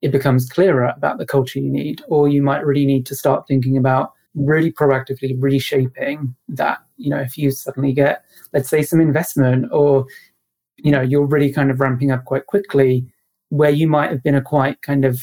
it 0.02 0.12
becomes 0.12 0.48
clearer 0.48 0.92
about 0.96 1.18
the 1.18 1.26
culture 1.26 1.60
you 1.60 1.70
need, 1.70 2.02
or 2.08 2.28
you 2.28 2.42
might 2.42 2.66
really 2.66 2.84
need 2.84 3.06
to 3.06 3.14
start 3.14 3.46
thinking 3.48 3.78
about 3.78 4.12
really 4.34 4.72
proactively 4.72 5.34
reshaping 5.38 6.34
that. 6.48 6.78
You 6.96 7.10
know, 7.10 7.20
if 7.20 7.38
you 7.38 7.50
suddenly 7.50 7.92
get, 7.92 8.24
let's 8.52 8.68
say, 8.68 8.82
some 8.82 9.00
investment, 9.00 9.66
or, 9.72 10.04
you 10.82 10.90
know, 10.90 11.00
you're 11.00 11.26
really 11.26 11.52
kind 11.52 11.70
of 11.70 11.80
ramping 11.80 12.10
up 12.10 12.24
quite 12.24 12.46
quickly, 12.46 13.06
where 13.48 13.70
you 13.70 13.88
might 13.88 14.10
have 14.10 14.22
been 14.22 14.34
a 14.34 14.42
quite 14.42 14.82
kind 14.82 15.04
of 15.04 15.20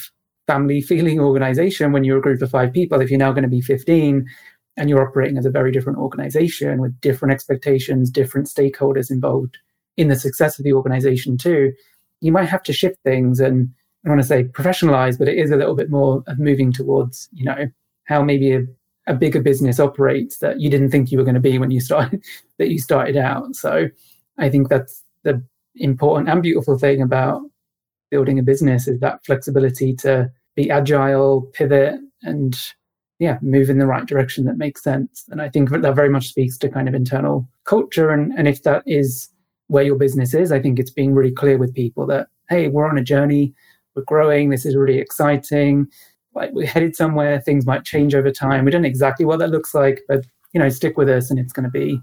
family 0.48 0.82
feeling 0.89 1.19
organization 1.19 1.91
when 1.91 2.04
you're 2.04 2.19
a 2.19 2.22
group 2.22 2.41
of 2.41 2.52
five 2.52 2.74
people, 2.74 3.02
if 3.02 3.10
you're 3.10 3.19
now 3.19 3.32
going 3.32 3.43
to 3.43 3.50
be 3.50 3.62
15, 3.62 4.26
and 4.78 4.89
you're 4.89 5.06
operating 5.06 5.38
as 5.38 5.45
a 5.45 5.52
very 5.52 5.72
different 5.72 6.00
organization 6.00 6.80
with 6.80 7.00
different 7.02 7.34
expectations, 7.34 8.10
different 8.10 8.48
stakeholders 8.48 9.12
involved 9.12 9.58
in 9.98 10.08
the 10.08 10.15
success 10.15 10.58
of 10.58 10.63
the 10.63 10.74
organization 10.74 11.38
too, 11.38 11.74
you 12.22 12.32
might 12.32 12.48
have 12.48 12.63
to 12.63 12.74
shift 12.74 12.98
things 13.04 13.41
and 13.41 13.69
I 14.06 14.10
want 14.10 14.22
to 14.22 14.28
say 14.28 14.45
professionalize, 14.45 15.19
but 15.19 15.28
it 15.28 15.38
is 15.38 15.52
a 15.52 15.58
little 15.58 15.76
bit 15.76 15.89
more 15.89 16.24
of 16.28 16.39
moving 16.39 16.72
towards, 16.72 17.28
you 17.34 17.43
know, 17.43 17.69
how 18.06 18.24
maybe 18.24 18.54
a, 18.54 18.62
a 19.08 19.13
bigger 19.13 19.41
business 19.41 19.80
operates 19.80 20.38
that 20.38 20.62
you 20.62 20.69
didn't 20.69 20.91
think 20.91 21.12
you 21.12 21.17
were 21.17 21.26
going 21.26 21.36
to 21.36 21.41
be 21.41 21.60
when 21.60 21.72
you 21.72 21.82
started 21.82 22.24
that 22.58 22.69
you 22.69 22.80
started 22.80 23.17
out. 23.17 23.56
So 23.56 23.89
I 24.38 24.50
think 24.50 24.69
that's 24.69 25.04
the 25.23 25.43
important 25.75 26.29
and 26.29 26.41
beautiful 26.41 26.77
thing 26.77 27.01
about 27.01 27.41
building 28.12 28.39
a 28.39 28.43
business 28.43 28.88
is 28.88 28.99
that 28.99 29.23
flexibility 29.25 29.93
to 29.95 30.29
be 30.55 30.69
agile, 30.69 31.49
pivot, 31.53 31.99
and 32.23 32.55
yeah, 33.19 33.38
move 33.41 33.69
in 33.69 33.79
the 33.79 33.86
right 33.86 34.05
direction 34.05 34.45
that 34.45 34.58
makes 34.58 34.82
sense. 34.82 35.25
And 35.29 35.41
I 35.41 35.49
think 35.49 35.69
that 35.69 35.95
very 35.95 36.10
much 36.10 36.29
speaks 36.29 36.58
to 36.60 36.69
kind 36.69 36.88
of 36.88 36.95
internal 36.95 37.47
culture. 37.65 38.10
And, 38.12 38.32
and 38.38 38.47
if 38.47 38.63
that 38.63 38.82
is 38.86 39.29
where 39.67 39.84
your 39.84 39.97
business 39.97 40.34
is, 40.34 40.51
I 40.51 40.62
think 40.62 40.79
it's 40.79 40.91
being 40.91 41.13
really 41.13 41.32
clear 41.32 41.58
with 41.58 41.75
people 41.75 42.08
that, 42.08 42.27
hey, 42.49 42.69
we're 42.69 42.89
on 42.89 42.97
a 42.97 43.03
journey, 43.03 43.53
we're 43.95 44.03
growing, 44.03 44.49
this 44.49 44.65
is 44.65 44.75
really 44.75 44.99
exciting. 44.99 45.88
Like 46.34 46.51
we're 46.53 46.67
headed 46.67 46.95
somewhere, 46.95 47.41
things 47.41 47.65
might 47.65 47.84
change 47.84 48.15
over 48.15 48.32
time. 48.32 48.63
We 48.63 48.71
don't 48.71 48.84
know 48.84 48.88
exactly 48.88 49.25
what 49.25 49.39
that 49.39 49.51
looks 49.51 49.75
like, 49.75 50.01
but 50.08 50.25
you 50.53 50.60
know, 50.60 50.69
stick 50.69 50.97
with 50.97 51.10
us 51.10 51.29
and 51.29 51.39
it's 51.39 51.53
going 51.53 51.65
to 51.65 51.69
be 51.69 51.99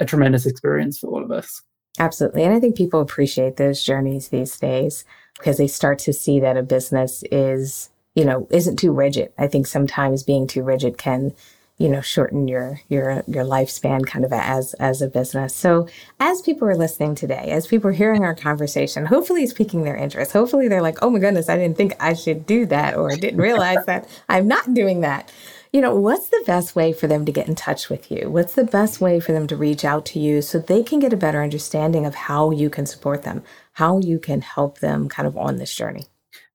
a 0.00 0.04
tremendous 0.04 0.46
experience 0.46 0.98
for 0.98 1.08
all 1.08 1.24
of 1.24 1.30
us. 1.30 1.62
Absolutely. 1.98 2.44
And 2.44 2.54
I 2.54 2.60
think 2.60 2.76
people 2.76 3.00
appreciate 3.00 3.56
those 3.56 3.82
journeys 3.82 4.28
these 4.28 4.58
days 4.58 5.04
because 5.38 5.58
they 5.58 5.66
start 5.66 5.98
to 6.00 6.12
see 6.12 6.40
that 6.40 6.56
a 6.56 6.62
business 6.62 7.22
is 7.30 7.90
you 8.16 8.24
know, 8.24 8.48
isn't 8.50 8.76
too 8.76 8.92
rigid. 8.92 9.30
I 9.38 9.46
think 9.46 9.68
sometimes 9.68 10.24
being 10.24 10.46
too 10.48 10.64
rigid 10.64 10.96
can, 10.96 11.34
you 11.76 11.88
know, 11.88 12.00
shorten 12.00 12.48
your 12.48 12.80
your 12.88 13.22
your 13.28 13.44
lifespan 13.44 14.06
kind 14.06 14.24
of 14.24 14.32
as 14.32 14.72
as 14.74 15.02
a 15.02 15.06
business. 15.06 15.54
So 15.54 15.86
as 16.18 16.40
people 16.40 16.66
are 16.66 16.74
listening 16.74 17.14
today, 17.14 17.50
as 17.50 17.66
people 17.66 17.90
are 17.90 17.92
hearing 17.92 18.24
our 18.24 18.34
conversation, 18.34 19.04
hopefully 19.04 19.42
it's 19.42 19.52
piquing 19.52 19.84
their 19.84 19.94
interest. 19.94 20.32
Hopefully 20.32 20.66
they're 20.66 20.82
like, 20.82 20.98
oh 21.02 21.10
my 21.10 21.18
goodness, 21.18 21.50
I 21.50 21.58
didn't 21.58 21.76
think 21.76 21.94
I 22.00 22.14
should 22.14 22.46
do 22.46 22.64
that 22.66 22.96
or 22.96 23.14
didn't 23.14 23.40
realize 23.40 23.84
that 23.84 24.08
I'm 24.30 24.48
not 24.48 24.72
doing 24.72 25.02
that. 25.02 25.30
You 25.76 25.82
know, 25.82 25.94
what's 25.94 26.30
the 26.30 26.42
best 26.46 26.74
way 26.74 26.94
for 26.94 27.06
them 27.06 27.26
to 27.26 27.32
get 27.32 27.48
in 27.48 27.54
touch 27.54 27.90
with 27.90 28.10
you? 28.10 28.30
What's 28.30 28.54
the 28.54 28.64
best 28.64 28.98
way 28.98 29.20
for 29.20 29.32
them 29.32 29.46
to 29.48 29.56
reach 29.56 29.84
out 29.84 30.06
to 30.06 30.18
you 30.18 30.40
so 30.40 30.58
they 30.58 30.82
can 30.82 31.00
get 31.00 31.12
a 31.12 31.18
better 31.18 31.42
understanding 31.42 32.06
of 32.06 32.14
how 32.14 32.50
you 32.50 32.70
can 32.70 32.86
support 32.86 33.24
them, 33.24 33.44
how 33.72 33.98
you 33.98 34.18
can 34.18 34.40
help 34.40 34.78
them 34.78 35.06
kind 35.06 35.28
of 35.28 35.36
on 35.36 35.58
this 35.58 35.74
journey? 35.76 36.06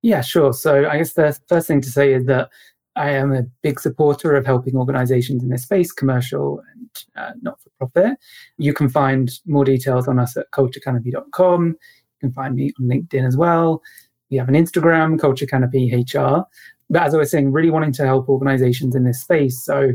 Yeah, 0.01 0.21
sure. 0.21 0.53
So 0.53 0.89
I 0.89 0.97
guess 0.97 1.13
the 1.13 1.39
first 1.47 1.67
thing 1.67 1.81
to 1.81 1.89
say 1.91 2.13
is 2.13 2.25
that 2.25 2.49
I 2.95 3.11
am 3.11 3.31
a 3.31 3.43
big 3.61 3.79
supporter 3.79 4.35
of 4.35 4.43
helping 4.43 4.75
organizations 4.75 5.43
in 5.43 5.49
this 5.49 5.61
space, 5.61 5.91
commercial 5.91 6.63
and 6.73 7.03
uh, 7.15 7.33
not 7.43 7.61
for 7.61 7.69
profit. 7.77 8.17
You 8.57 8.73
can 8.73 8.89
find 8.89 9.29
more 9.45 9.65
details 9.65 10.07
on 10.07 10.17
us 10.17 10.35
at 10.35 10.49
culturecanopy.com. 10.49 11.67
You 11.67 12.19
can 12.19 12.33
find 12.33 12.55
me 12.55 12.73
on 12.79 12.87
LinkedIn 12.87 13.27
as 13.27 13.37
well. 13.37 13.83
We 14.31 14.37
have 14.37 14.49
an 14.49 14.55
Instagram, 14.55 15.19
Culture 15.19 15.45
Canopy 15.45 15.93
HR. 15.93 16.45
But 16.91 17.03
as 17.03 17.15
I 17.15 17.17
was 17.17 17.31
saying, 17.31 17.53
really 17.53 17.71
wanting 17.71 17.93
to 17.93 18.05
help 18.05 18.27
organizations 18.27 18.95
in 18.95 19.05
this 19.05 19.21
space. 19.21 19.63
So 19.63 19.91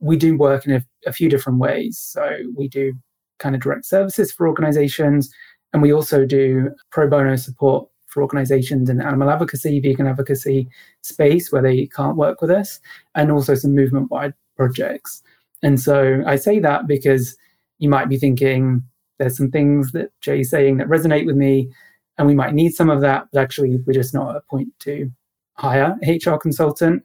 we 0.00 0.16
do 0.16 0.36
work 0.36 0.66
in 0.66 0.72
a, 0.72 0.84
a 1.06 1.12
few 1.12 1.28
different 1.28 1.60
ways. 1.60 1.96
So 1.98 2.28
we 2.56 2.68
do 2.68 2.92
kind 3.38 3.54
of 3.54 3.60
direct 3.60 3.86
services 3.86 4.32
for 4.32 4.48
organizations, 4.48 5.32
and 5.72 5.80
we 5.80 5.92
also 5.92 6.26
do 6.26 6.70
pro 6.90 7.08
bono 7.08 7.36
support 7.36 7.88
for 8.08 8.22
organizations 8.22 8.90
in 8.90 9.00
animal 9.00 9.30
advocacy, 9.30 9.80
vegan 9.80 10.06
advocacy 10.06 10.68
space 11.02 11.50
where 11.50 11.62
they 11.62 11.86
can't 11.86 12.16
work 12.16 12.40
with 12.40 12.50
us, 12.50 12.80
and 13.14 13.30
also 13.30 13.54
some 13.54 13.74
movement 13.74 14.10
wide 14.10 14.34
projects. 14.56 15.22
And 15.62 15.80
so 15.80 16.22
I 16.26 16.36
say 16.36 16.58
that 16.60 16.86
because 16.86 17.36
you 17.78 17.88
might 17.88 18.08
be 18.08 18.18
thinking 18.18 18.82
there's 19.18 19.36
some 19.36 19.50
things 19.50 19.92
that 19.92 20.10
Jay's 20.20 20.50
saying 20.50 20.78
that 20.78 20.88
resonate 20.88 21.26
with 21.26 21.36
me, 21.36 21.70
and 22.18 22.26
we 22.26 22.34
might 22.34 22.54
need 22.54 22.74
some 22.74 22.90
of 22.90 23.00
that, 23.00 23.26
but 23.32 23.40
actually 23.40 23.78
we're 23.86 23.92
just 23.92 24.14
not 24.14 24.30
at 24.30 24.36
a 24.36 24.50
point 24.50 24.68
to 24.80 25.10
hire 25.54 25.96
HR 26.02 26.36
consultant 26.36 27.02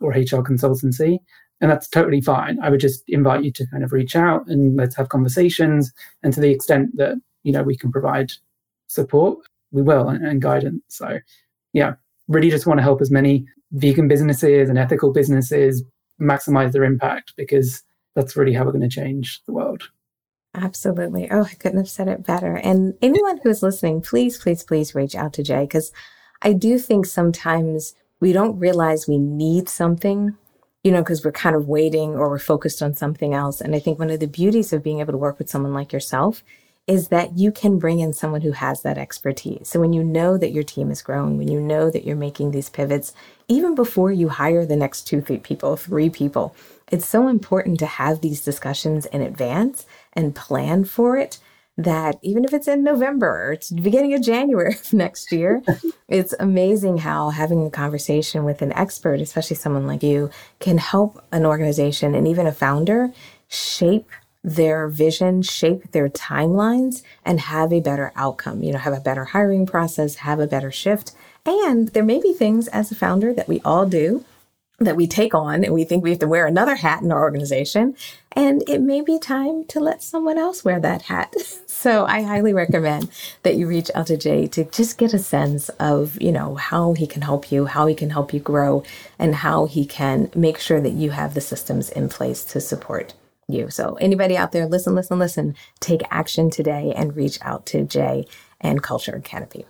or 0.00 0.10
HR 0.10 0.42
consultancy. 0.42 1.18
And 1.60 1.70
that's 1.70 1.88
totally 1.88 2.20
fine. 2.20 2.58
I 2.60 2.70
would 2.70 2.80
just 2.80 3.02
invite 3.08 3.44
you 3.44 3.52
to 3.52 3.66
kind 3.66 3.84
of 3.84 3.92
reach 3.92 4.16
out 4.16 4.46
and 4.46 4.76
let's 4.76 4.96
have 4.96 5.10
conversations. 5.10 5.92
And 6.22 6.32
to 6.32 6.40
the 6.40 6.50
extent 6.50 6.96
that, 6.96 7.20
you 7.42 7.52
know, 7.52 7.62
we 7.62 7.76
can 7.76 7.92
provide 7.92 8.32
support, 8.86 9.38
we 9.70 9.82
will 9.82 10.08
and, 10.08 10.26
and 10.26 10.40
guidance. 10.40 10.82
So 10.88 11.18
yeah, 11.72 11.94
really 12.28 12.50
just 12.50 12.66
want 12.66 12.78
to 12.78 12.82
help 12.82 13.02
as 13.02 13.10
many 13.10 13.46
vegan 13.72 14.08
businesses 14.08 14.68
and 14.68 14.78
ethical 14.78 15.12
businesses 15.12 15.84
maximize 16.20 16.72
their 16.72 16.84
impact 16.84 17.34
because 17.36 17.82
that's 18.14 18.36
really 18.36 18.52
how 18.52 18.64
we're 18.64 18.72
going 18.72 18.88
to 18.88 18.88
change 18.88 19.40
the 19.46 19.52
world. 19.52 19.90
Absolutely. 20.54 21.30
Oh, 21.30 21.44
I 21.44 21.54
couldn't 21.54 21.78
have 21.78 21.88
said 21.88 22.08
it 22.08 22.26
better. 22.26 22.56
And 22.56 22.94
anyone 23.02 23.38
who 23.42 23.50
is 23.50 23.62
listening, 23.62 24.00
please, 24.00 24.38
please, 24.38 24.64
please 24.64 24.94
reach 24.94 25.14
out 25.14 25.32
to 25.34 25.42
Jay 25.42 25.62
because 25.62 25.92
I 26.42 26.52
do 26.52 26.78
think 26.78 27.06
sometimes 27.06 27.94
we 28.20 28.32
don't 28.32 28.58
realize 28.58 29.06
we 29.06 29.18
need 29.18 29.68
something, 29.68 30.36
you 30.82 30.92
know, 30.92 31.02
because 31.02 31.24
we're 31.24 31.32
kind 31.32 31.56
of 31.56 31.68
waiting 31.68 32.10
or 32.10 32.28
we're 32.28 32.38
focused 32.38 32.82
on 32.82 32.94
something 32.94 33.34
else. 33.34 33.60
And 33.60 33.74
I 33.74 33.78
think 33.78 33.98
one 33.98 34.10
of 34.10 34.20
the 34.20 34.26
beauties 34.26 34.72
of 34.72 34.82
being 34.82 35.00
able 35.00 35.12
to 35.12 35.18
work 35.18 35.38
with 35.38 35.50
someone 35.50 35.74
like 35.74 35.92
yourself 35.92 36.42
is 36.86 37.08
that 37.08 37.38
you 37.38 37.52
can 37.52 37.78
bring 37.78 38.00
in 38.00 38.12
someone 38.12 38.40
who 38.40 38.52
has 38.52 38.82
that 38.82 38.98
expertise. 38.98 39.68
So 39.68 39.78
when 39.80 39.92
you 39.92 40.02
know 40.02 40.36
that 40.38 40.52
your 40.52 40.64
team 40.64 40.90
is 40.90 41.02
growing, 41.02 41.38
when 41.38 41.48
you 41.48 41.60
know 41.60 41.90
that 41.90 42.04
you're 42.04 42.16
making 42.16 42.50
these 42.50 42.68
pivots, 42.68 43.12
even 43.48 43.74
before 43.74 44.10
you 44.10 44.28
hire 44.28 44.66
the 44.66 44.76
next 44.76 45.02
two, 45.02 45.20
three 45.20 45.38
people, 45.38 45.76
three 45.76 46.10
people, 46.10 46.54
it's 46.90 47.06
so 47.06 47.28
important 47.28 47.78
to 47.78 47.86
have 47.86 48.20
these 48.20 48.44
discussions 48.44 49.06
in 49.06 49.20
advance 49.20 49.86
and 50.14 50.34
plan 50.34 50.84
for 50.84 51.16
it 51.16 51.38
that 51.84 52.18
even 52.22 52.44
if 52.44 52.52
it's 52.52 52.68
in 52.68 52.82
November 52.82 53.46
or 53.46 53.52
it's 53.52 53.70
beginning 53.70 54.14
of 54.14 54.22
January 54.22 54.74
of 54.80 54.92
next 54.92 55.32
year, 55.32 55.62
it's 56.08 56.34
amazing 56.38 56.98
how 56.98 57.30
having 57.30 57.66
a 57.66 57.70
conversation 57.70 58.44
with 58.44 58.62
an 58.62 58.72
expert, 58.72 59.20
especially 59.20 59.56
someone 59.56 59.86
like 59.86 60.02
you, 60.02 60.30
can 60.58 60.78
help 60.78 61.24
an 61.32 61.46
organization 61.46 62.14
and 62.14 62.26
even 62.26 62.46
a 62.46 62.52
founder 62.52 63.12
shape 63.48 64.08
their 64.42 64.88
vision, 64.88 65.42
shape 65.42 65.92
their 65.92 66.08
timelines, 66.08 67.02
and 67.24 67.40
have 67.40 67.72
a 67.72 67.80
better 67.80 68.12
outcome. 68.16 68.62
You 68.62 68.72
know, 68.72 68.78
have 68.78 68.94
a 68.94 69.00
better 69.00 69.26
hiring 69.26 69.66
process, 69.66 70.16
have 70.16 70.40
a 70.40 70.46
better 70.46 70.70
shift. 70.70 71.12
And 71.44 71.88
there 71.88 72.04
may 72.04 72.20
be 72.20 72.32
things 72.32 72.68
as 72.68 72.90
a 72.90 72.94
founder 72.94 73.34
that 73.34 73.48
we 73.48 73.60
all 73.64 73.86
do 73.86 74.24
that 74.80 74.96
we 74.96 75.06
take 75.06 75.34
on 75.34 75.62
and 75.62 75.74
we 75.74 75.84
think 75.84 76.02
we 76.02 76.10
have 76.10 76.18
to 76.18 76.26
wear 76.26 76.46
another 76.46 76.74
hat 76.74 77.02
in 77.02 77.12
our 77.12 77.20
organization. 77.20 77.94
And 78.32 78.66
it 78.66 78.80
may 78.80 79.02
be 79.02 79.18
time 79.18 79.64
to 79.66 79.78
let 79.78 80.02
someone 80.02 80.38
else 80.38 80.64
wear 80.64 80.80
that 80.80 81.02
hat. 81.02 81.34
so 81.66 82.06
I 82.06 82.22
highly 82.22 82.54
recommend 82.54 83.10
that 83.42 83.56
you 83.56 83.66
reach 83.66 83.90
out 83.94 84.06
to 84.06 84.16
Jay 84.16 84.46
to 84.48 84.64
just 84.64 84.96
get 84.96 85.12
a 85.12 85.18
sense 85.18 85.68
of, 85.80 86.20
you 86.20 86.32
know, 86.32 86.54
how 86.54 86.94
he 86.94 87.06
can 87.06 87.20
help 87.20 87.52
you, 87.52 87.66
how 87.66 87.86
he 87.86 87.94
can 87.94 88.08
help 88.08 88.32
you 88.32 88.40
grow, 88.40 88.82
and 89.18 89.34
how 89.34 89.66
he 89.66 89.84
can 89.84 90.30
make 90.34 90.58
sure 90.58 90.80
that 90.80 90.92
you 90.92 91.10
have 91.10 91.34
the 91.34 91.40
systems 91.42 91.90
in 91.90 92.08
place 92.08 92.42
to 92.44 92.60
support 92.60 93.12
you. 93.48 93.68
So, 93.68 93.98
anybody 94.00 94.36
out 94.36 94.52
there, 94.52 94.66
listen, 94.66 94.94
listen, 94.94 95.18
listen, 95.18 95.56
take 95.80 96.02
action 96.10 96.48
today 96.48 96.94
and 96.96 97.14
reach 97.14 97.38
out 97.42 97.66
to 97.66 97.84
Jay 97.84 98.24
and 98.60 98.82
Culture 98.82 99.20
Canopy. 99.22 99.66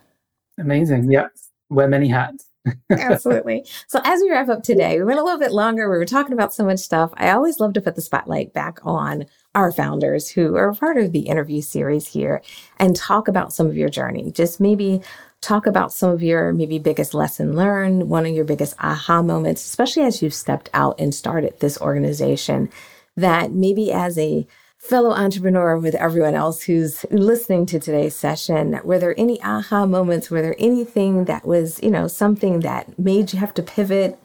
Amazing. 0.58 1.10
Yeah. 1.10 1.28
Wear 1.68 1.88
many 1.88 2.08
hats. 2.08 2.49
Absolutely. 2.90 3.64
So 3.88 4.00
as 4.04 4.20
we 4.20 4.30
wrap 4.30 4.48
up 4.48 4.62
today, 4.62 4.98
we 4.98 5.04
went 5.04 5.18
a 5.18 5.24
little 5.24 5.38
bit 5.38 5.52
longer. 5.52 5.90
We 5.90 5.96
were 5.96 6.04
talking 6.04 6.32
about 6.32 6.52
so 6.52 6.64
much 6.64 6.78
stuff. 6.80 7.10
I 7.16 7.30
always 7.30 7.58
love 7.60 7.72
to 7.74 7.80
put 7.80 7.94
the 7.94 8.02
spotlight 8.02 8.52
back 8.52 8.78
on 8.84 9.26
our 9.54 9.72
founders 9.72 10.28
who 10.28 10.56
are 10.56 10.74
part 10.74 10.98
of 10.98 11.12
the 11.12 11.20
interview 11.20 11.62
series 11.62 12.06
here 12.08 12.42
and 12.78 12.94
talk 12.94 13.28
about 13.28 13.52
some 13.52 13.66
of 13.66 13.76
your 13.76 13.88
journey. 13.88 14.30
Just 14.30 14.60
maybe 14.60 15.00
talk 15.40 15.66
about 15.66 15.92
some 15.92 16.10
of 16.10 16.22
your 16.22 16.52
maybe 16.52 16.78
biggest 16.78 17.14
lesson 17.14 17.56
learned, 17.56 18.08
one 18.10 18.26
of 18.26 18.34
your 18.34 18.44
biggest 18.44 18.74
aha 18.78 19.22
moments, 19.22 19.64
especially 19.64 20.02
as 20.02 20.20
you've 20.20 20.34
stepped 20.34 20.68
out 20.74 21.00
and 21.00 21.14
started 21.14 21.58
this 21.60 21.80
organization 21.80 22.68
that 23.16 23.52
maybe 23.52 23.90
as 23.90 24.18
a 24.18 24.46
fellow 24.80 25.12
entrepreneur 25.12 25.78
with 25.78 25.94
everyone 25.94 26.34
else 26.34 26.62
who's 26.62 27.04
listening 27.10 27.66
to 27.66 27.78
today's 27.78 28.16
session, 28.16 28.80
were 28.82 28.98
there 28.98 29.14
any 29.16 29.40
aha 29.42 29.86
moments? 29.86 30.30
Were 30.30 30.42
there 30.42 30.56
anything 30.58 31.26
that 31.26 31.46
was, 31.46 31.80
you 31.82 31.90
know, 31.90 32.08
something 32.08 32.60
that 32.60 32.98
made 32.98 33.32
you 33.32 33.38
have 33.38 33.54
to 33.54 33.62
pivot 33.62 34.18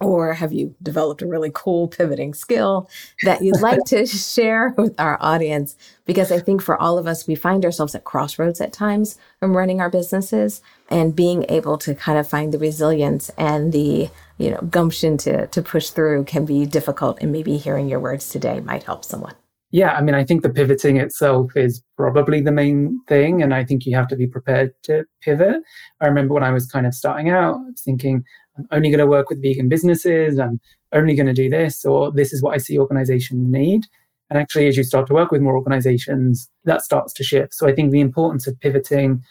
or 0.00 0.34
have 0.34 0.52
you 0.52 0.76
developed 0.80 1.22
a 1.22 1.26
really 1.26 1.50
cool 1.52 1.88
pivoting 1.88 2.32
skill 2.32 2.88
that 3.24 3.42
you'd 3.42 3.60
like 3.60 3.82
to 3.86 4.06
share 4.06 4.74
with 4.76 4.94
our 5.00 5.18
audience? 5.20 5.74
Because 6.04 6.30
I 6.30 6.38
think 6.38 6.62
for 6.62 6.80
all 6.80 6.98
of 6.98 7.08
us, 7.08 7.26
we 7.26 7.34
find 7.34 7.64
ourselves 7.64 7.96
at 7.96 8.04
crossroads 8.04 8.60
at 8.60 8.72
times 8.72 9.18
from 9.40 9.56
running 9.56 9.80
our 9.80 9.90
businesses 9.90 10.62
and 10.90 11.16
being 11.16 11.46
able 11.48 11.78
to 11.78 11.94
kind 11.94 12.18
of 12.18 12.28
find 12.28 12.54
the 12.54 12.58
resilience 12.58 13.30
and 13.36 13.72
the 13.72 14.10
you 14.36 14.50
know 14.50 14.60
gumption 14.70 15.16
to 15.16 15.48
to 15.48 15.62
push 15.62 15.90
through 15.90 16.22
can 16.24 16.44
be 16.44 16.64
difficult 16.66 17.18
and 17.20 17.32
maybe 17.32 17.56
hearing 17.56 17.88
your 17.88 17.98
words 17.98 18.28
today 18.28 18.60
might 18.60 18.84
help 18.84 19.04
someone 19.04 19.34
yeah 19.70 19.92
i 19.92 20.00
mean 20.00 20.14
i 20.14 20.24
think 20.24 20.42
the 20.42 20.50
pivoting 20.50 20.96
itself 20.96 21.56
is 21.56 21.82
probably 21.96 22.40
the 22.40 22.52
main 22.52 23.00
thing 23.06 23.42
and 23.42 23.54
i 23.54 23.64
think 23.64 23.84
you 23.84 23.94
have 23.94 24.08
to 24.08 24.16
be 24.16 24.26
prepared 24.26 24.72
to 24.82 25.04
pivot 25.20 25.56
i 26.00 26.06
remember 26.06 26.34
when 26.34 26.42
i 26.42 26.50
was 26.50 26.66
kind 26.66 26.86
of 26.86 26.94
starting 26.94 27.30
out 27.30 27.58
thinking 27.78 28.24
I'm 28.58 28.66
only 28.72 28.90
going 28.90 28.98
to 28.98 29.06
work 29.06 29.30
with 29.30 29.42
vegan 29.42 29.68
businesses. 29.68 30.38
I'm 30.38 30.60
only 30.92 31.14
going 31.14 31.26
to 31.26 31.32
do 31.32 31.48
this, 31.48 31.84
or 31.84 32.10
this 32.12 32.32
is 32.32 32.42
what 32.42 32.54
I 32.54 32.58
see 32.58 32.78
organizations 32.78 33.46
need. 33.46 33.84
And 34.30 34.38
actually, 34.38 34.66
as 34.66 34.76
you 34.76 34.84
start 34.84 35.06
to 35.06 35.14
work 35.14 35.30
with 35.30 35.40
more 35.40 35.56
organizations, 35.56 36.50
that 36.64 36.82
starts 36.82 37.12
to 37.14 37.24
shift. 37.24 37.54
So 37.54 37.66
I 37.66 37.74
think 37.74 37.92
the 37.92 38.00
importance 38.00 38.46
of 38.46 38.58
pivoting 38.60 39.22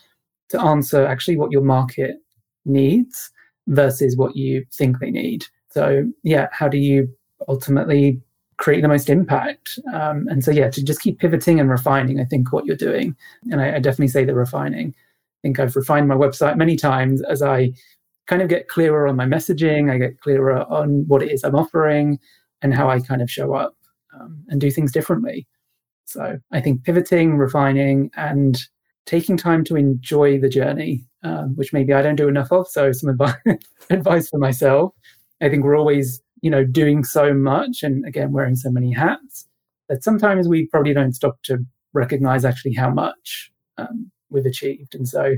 to 0.50 0.62
answer 0.62 1.06
actually 1.06 1.38
what 1.38 1.52
your 1.52 1.62
market 1.62 2.16
needs 2.66 3.30
versus 3.68 4.16
what 4.18 4.36
you 4.36 4.66
think 4.74 5.00
they 5.00 5.12
need. 5.12 5.46
So, 5.70 6.06
yeah, 6.24 6.48
how 6.52 6.68
do 6.68 6.78
you 6.78 7.10
ultimately 7.48 8.22
create 8.58 8.82
the 8.82 8.88
most 8.88 9.10
impact? 9.10 9.80
Um, 9.94 10.28
and 10.30 10.44
so, 10.44 10.52
yeah, 10.52 10.70
to 10.70 10.84
just 10.84 11.02
keep 11.02 11.20
pivoting 11.20 11.60
and 11.60 11.70
refining, 11.70 12.20
I 12.20 12.26
think, 12.26 12.52
what 12.52 12.66
you're 12.66 12.76
doing. 12.76 13.16
And 13.52 13.62
I, 13.62 13.76
I 13.76 13.80
definitely 13.80 14.10
say 14.10 14.26
the 14.26 14.36
refining. 14.36 14.90
I 14.90 15.40
think 15.44 15.60
I've 15.60 15.76
refined 15.76 16.08
my 16.08 16.16
website 16.16 16.58
many 16.58 16.76
times 16.76 17.22
as 17.24 17.42
I 17.42 17.74
kind 18.28 18.42
of 18.42 18.50
get 18.50 18.68
clearer 18.68 19.08
on 19.08 19.16
my 19.16 19.26
messaging. 19.26 19.92
I 19.92 19.98
get 19.98 20.20
clearer 20.20 20.64
on 20.72 21.06
what 21.08 21.24
it 21.24 21.32
is 21.32 21.44
I'm 21.44 21.56
offering 21.56 22.20
and 22.62 22.74
how 22.74 22.90
I 22.90 23.00
kind 23.00 23.22
of 23.22 23.32
show 23.32 23.54
up 23.54 23.76
um, 24.14 24.44
and 24.50 24.60
do 24.60 24.72
things 24.72 24.92
differently. 24.92 25.48
So 26.06 26.40
I 26.52 26.62
think 26.62 26.84
pivoting, 26.84 27.38
refining, 27.38 28.10
and 28.16 28.58
taking 29.06 29.38
time 29.38 29.64
to 29.66 29.76
enjoy 29.76 30.40
the 30.40 30.50
journey, 30.50 31.06
um, 31.24 31.56
which 31.56 31.74
maybe 31.74 31.94
I 31.94 32.02
don't 32.02 32.16
do 32.16 32.28
enough 32.28 32.52
of. 32.52 32.68
So 32.68 32.92
some 32.92 33.10
advice, 33.10 33.36
advice 33.90 34.30
for 34.30 34.40
myself. 34.40 34.94
I 35.42 35.50
think 35.50 35.64
we're 35.64 35.78
always, 35.78 36.22
you 36.42 36.50
know, 36.50 36.64
doing 36.64 37.04
so 37.04 37.34
much 37.34 37.84
and 37.84 38.06
again, 38.06 38.32
wearing 38.32 38.56
so 38.56 38.70
many 38.70 38.92
hats 38.92 39.48
that 39.90 40.04
sometimes 40.04 40.48
we 40.48 40.68
probably 40.68 40.94
don't 40.94 41.14
stop 41.14 41.42
to 41.44 41.58
recognize 41.94 42.46
actually 42.46 42.74
how 42.74 42.90
much 42.90 43.52
um, 43.78 44.12
we've 44.30 44.46
achieved. 44.46 44.96
And 44.96 45.08
so 45.08 45.36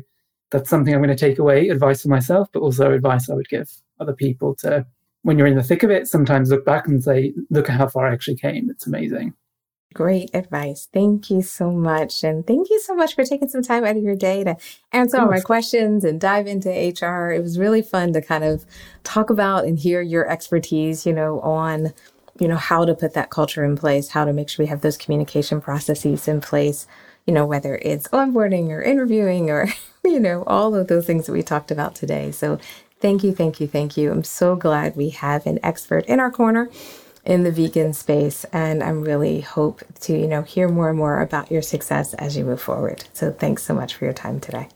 that's 0.52 0.70
something 0.70 0.94
I'm 0.94 1.02
going 1.02 1.16
to 1.16 1.16
take 1.16 1.40
away 1.40 1.70
advice 1.70 2.02
for 2.02 2.10
myself, 2.10 2.50
but 2.52 2.62
also 2.62 2.92
advice 2.92 3.30
I 3.30 3.36
would 3.36 3.50
give 3.50 3.70
other 4.00 4.14
people 4.14 4.56
to, 4.56 4.86
when 5.22 5.38
you're 5.38 5.48
in 5.48 5.56
the 5.56 5.64
thick 5.64 5.84
of 5.84 5.92
it, 5.92 6.08
sometimes 6.08 6.50
look 6.50 6.66
back 6.66 6.88
and 6.88 7.04
say, 7.04 7.34
look 7.50 7.70
at 7.70 7.78
how 7.78 7.88
far 7.88 8.08
I 8.08 8.14
actually 8.14 8.38
came. 8.38 8.70
It's 8.70 8.88
amazing. 8.88 9.34
Great 9.95 10.30
advice. 10.36 10.88
Thank 10.93 11.32
you 11.32 11.41
so 11.41 11.71
much. 11.71 12.23
And 12.23 12.45
thank 12.45 12.69
you 12.69 12.80
so 12.80 12.93
much 12.93 13.15
for 13.15 13.23
taking 13.23 13.49
some 13.49 13.63
time 13.63 13.84
out 13.84 13.97
of 13.97 14.04
your 14.04 14.15
day 14.15 14.43
to 14.43 14.56
answer 14.91 15.19
all 15.19 15.28
my 15.28 15.39
questions 15.39 16.04
and 16.04 16.21
dive 16.21 16.45
into 16.45 16.69
HR. 16.69 17.32
It 17.32 17.41
was 17.41 17.58
really 17.58 17.82
fun 17.82 18.13
to 18.13 18.21
kind 18.21 18.43
of 18.43 18.65
talk 19.04 19.32
about 19.32 19.65
and 19.65 19.80
hear 19.80 20.02
your 20.02 20.30
expertise, 20.30 21.08
you 21.08 21.13
know, 21.13 21.39
on, 21.41 21.91
you 22.39 22.47
know, 22.47 22.56
how 22.56 22.86
to 22.86 22.93
put 22.93 23.15
that 23.15 23.32
culture 23.32 23.63
in 23.63 23.75
place, 23.75 24.10
how 24.10 24.25
to 24.25 24.34
make 24.34 24.47
sure 24.47 24.63
we 24.63 24.69
have 24.69 24.82
those 24.82 24.97
communication 24.97 25.60
processes 25.60 26.28
in 26.28 26.39
place, 26.39 26.86
you 27.25 27.34
know, 27.34 27.47
whether 27.47 27.78
it's 27.82 28.08
onboarding 28.10 28.69
or 28.69 28.84
interviewing 28.84 29.49
or 29.49 29.69
you 30.04 30.19
know, 30.19 30.43
all 30.45 30.75
of 30.75 30.88
those 30.88 31.08
things 31.08 31.25
that 31.25 31.34
we 31.34 31.41
talked 31.41 31.71
about 31.71 31.95
today. 31.95 32.32
So 32.32 32.60
thank 32.99 33.23
you, 33.23 33.34
thank 33.34 33.60
you, 33.60 33.67
thank 33.67 33.97
you. 33.97 34.12
I'm 34.12 34.23
so 34.23 34.56
glad 34.56 34.95
we 34.95 35.10
have 35.10 35.47
an 35.47 35.60
expert 35.63 36.06
in 36.06 36.19
our 36.19 36.32
corner 36.32 36.69
in 37.25 37.43
the 37.43 37.51
vegan 37.51 37.93
space 37.93 38.45
and 38.53 38.84
i'm 38.84 39.01
really 39.01 39.41
hope 39.41 39.82
to 39.99 40.17
you 40.17 40.27
know 40.27 40.41
hear 40.41 40.67
more 40.67 40.89
and 40.89 40.97
more 40.97 41.21
about 41.21 41.51
your 41.51 41.62
success 41.62 42.13
as 42.15 42.38
you 42.38 42.45
move 42.45 42.62
forward. 42.62 43.03
So 43.13 43.32
thanks 43.32 43.63
so 43.63 43.73
much 43.73 43.95
for 43.95 44.05
your 44.05 44.13
time 44.13 44.39
today. 44.39 44.69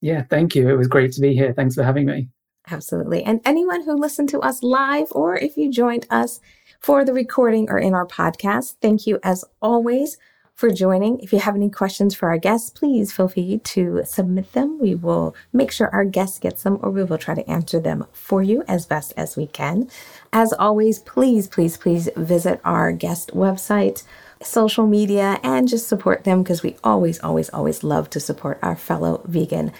Yeah 0.00 0.22
thank 0.22 0.54
you. 0.54 0.68
It 0.68 0.76
was 0.76 0.88
great 0.88 1.12
to 1.12 1.20
be 1.20 1.34
here. 1.34 1.52
Thanks 1.52 1.74
for 1.74 1.82
having 1.82 2.06
me. 2.06 2.28
Absolutely. 2.70 3.22
And 3.24 3.40
anyone 3.44 3.82
who 3.82 3.94
listened 3.94 4.28
to 4.30 4.40
us 4.40 4.62
live 4.62 5.08
or 5.12 5.36
if 5.36 5.56
you 5.56 5.70
joined 5.70 6.06
us 6.10 6.40
for 6.80 7.04
the 7.04 7.12
recording 7.12 7.68
or 7.70 7.78
in 7.78 7.94
our 7.94 8.06
podcast 8.06 8.76
thank 8.80 9.06
you 9.06 9.18
as 9.22 9.44
always 9.60 10.16
for 10.58 10.70
joining. 10.70 11.20
If 11.20 11.32
you 11.32 11.38
have 11.38 11.54
any 11.54 11.70
questions 11.70 12.16
for 12.16 12.28
our 12.30 12.36
guests, 12.36 12.68
please 12.68 13.12
feel 13.12 13.28
free 13.28 13.60
to 13.62 14.02
submit 14.04 14.54
them. 14.54 14.80
We 14.80 14.96
will 14.96 15.36
make 15.52 15.70
sure 15.70 15.88
our 15.90 16.04
guests 16.04 16.40
get 16.40 16.56
them 16.58 16.80
or 16.82 16.90
we 16.90 17.04
will 17.04 17.16
try 17.16 17.36
to 17.36 17.48
answer 17.48 17.78
them 17.78 18.04
for 18.12 18.42
you 18.42 18.64
as 18.66 18.84
best 18.84 19.14
as 19.16 19.36
we 19.36 19.46
can. 19.46 19.88
As 20.32 20.52
always, 20.52 20.98
please, 20.98 21.46
please, 21.46 21.76
please 21.76 22.08
visit 22.16 22.60
our 22.64 22.90
guest 22.90 23.30
website, 23.34 24.02
social 24.42 24.88
media, 24.88 25.38
and 25.44 25.68
just 25.68 25.86
support 25.86 26.24
them 26.24 26.42
because 26.42 26.64
we 26.64 26.74
always, 26.82 27.20
always, 27.20 27.48
always 27.50 27.84
love 27.84 28.10
to 28.10 28.18
support 28.18 28.58
our 28.60 28.74
fellow 28.74 29.22
vegan 29.26 29.70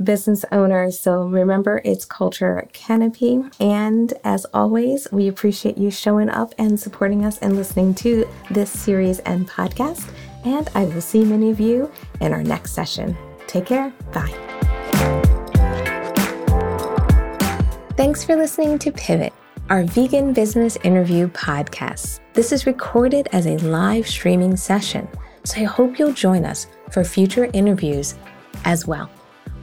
business 0.00 0.44
owners. 0.52 1.00
So 1.00 1.24
remember, 1.24 1.82
it's 1.84 2.04
Culture 2.04 2.68
Canopy. 2.72 3.42
And 3.58 4.14
as 4.22 4.44
always, 4.54 5.08
we 5.10 5.26
appreciate 5.26 5.76
you 5.76 5.90
showing 5.90 6.28
up 6.28 6.54
and 6.58 6.78
supporting 6.78 7.24
us 7.24 7.38
and 7.38 7.56
listening 7.56 7.94
to 7.96 8.24
this 8.50 8.70
series 8.70 9.18
and 9.20 9.48
podcast 9.48 10.08
and 10.44 10.68
I 10.74 10.84
will 10.84 11.00
see 11.00 11.24
many 11.24 11.50
of 11.50 11.60
you 11.60 11.90
in 12.20 12.32
our 12.32 12.42
next 12.42 12.72
session. 12.72 13.16
Take 13.46 13.66
care. 13.66 13.92
Bye. 14.12 14.34
Thanks 17.96 18.24
for 18.24 18.36
listening 18.36 18.78
to 18.80 18.92
Pivot, 18.92 19.32
our 19.70 19.82
vegan 19.82 20.32
business 20.32 20.76
interview 20.84 21.28
podcast. 21.28 22.20
This 22.32 22.52
is 22.52 22.66
recorded 22.66 23.28
as 23.32 23.46
a 23.46 23.58
live 23.58 24.06
streaming 24.06 24.56
session, 24.56 25.08
so 25.44 25.60
I 25.60 25.64
hope 25.64 25.98
you'll 25.98 26.12
join 26.12 26.44
us 26.44 26.68
for 26.92 27.02
future 27.02 27.50
interviews 27.52 28.14
as 28.64 28.86
well. 28.86 29.10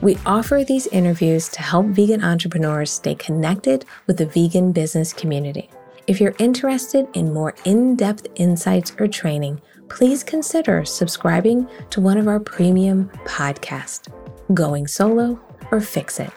We 0.02 0.18
offer 0.26 0.64
these 0.68 0.88
interviews 0.88 1.48
to 1.50 1.62
help 1.62 1.88
vegan 1.88 2.24
entrepreneurs 2.24 2.92
stay 2.92 3.16
connected 3.16 3.86
with 4.08 4.18
the 4.18 4.26
vegan 4.26 4.74
business 4.74 5.14
community. 5.14 5.70
If 6.08 6.20
you're 6.20 6.36
interested 6.38 7.08
in 7.14 7.34
more 7.34 7.56
in 7.64 7.96
depth 7.96 8.28
insights 8.36 8.94
or 9.00 9.08
training, 9.08 9.62
please 9.90 10.24
consider 10.24 10.86
subscribing 10.86 11.68
to 11.90 12.02
one 12.02 12.18
of 12.18 12.28
our 12.28 12.40
premium 12.40 13.10
podcasts, 13.26 14.08
Going 14.54 14.88
Solo 14.88 15.40
or 15.72 15.82
Fix 15.82 16.20
It. 16.20 16.32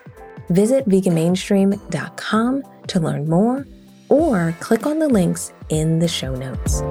Visit 0.48 0.88
veganmainstream.com 0.88 2.62
to 2.87 3.00
learn 3.00 3.28
more 3.28 3.66
or 4.08 4.54
click 4.61 4.87
on 4.87 4.98
the 4.98 5.08
links 5.08 5.52
in 5.68 5.98
the 5.98 6.08
show 6.08 6.34
notes. 6.34 6.82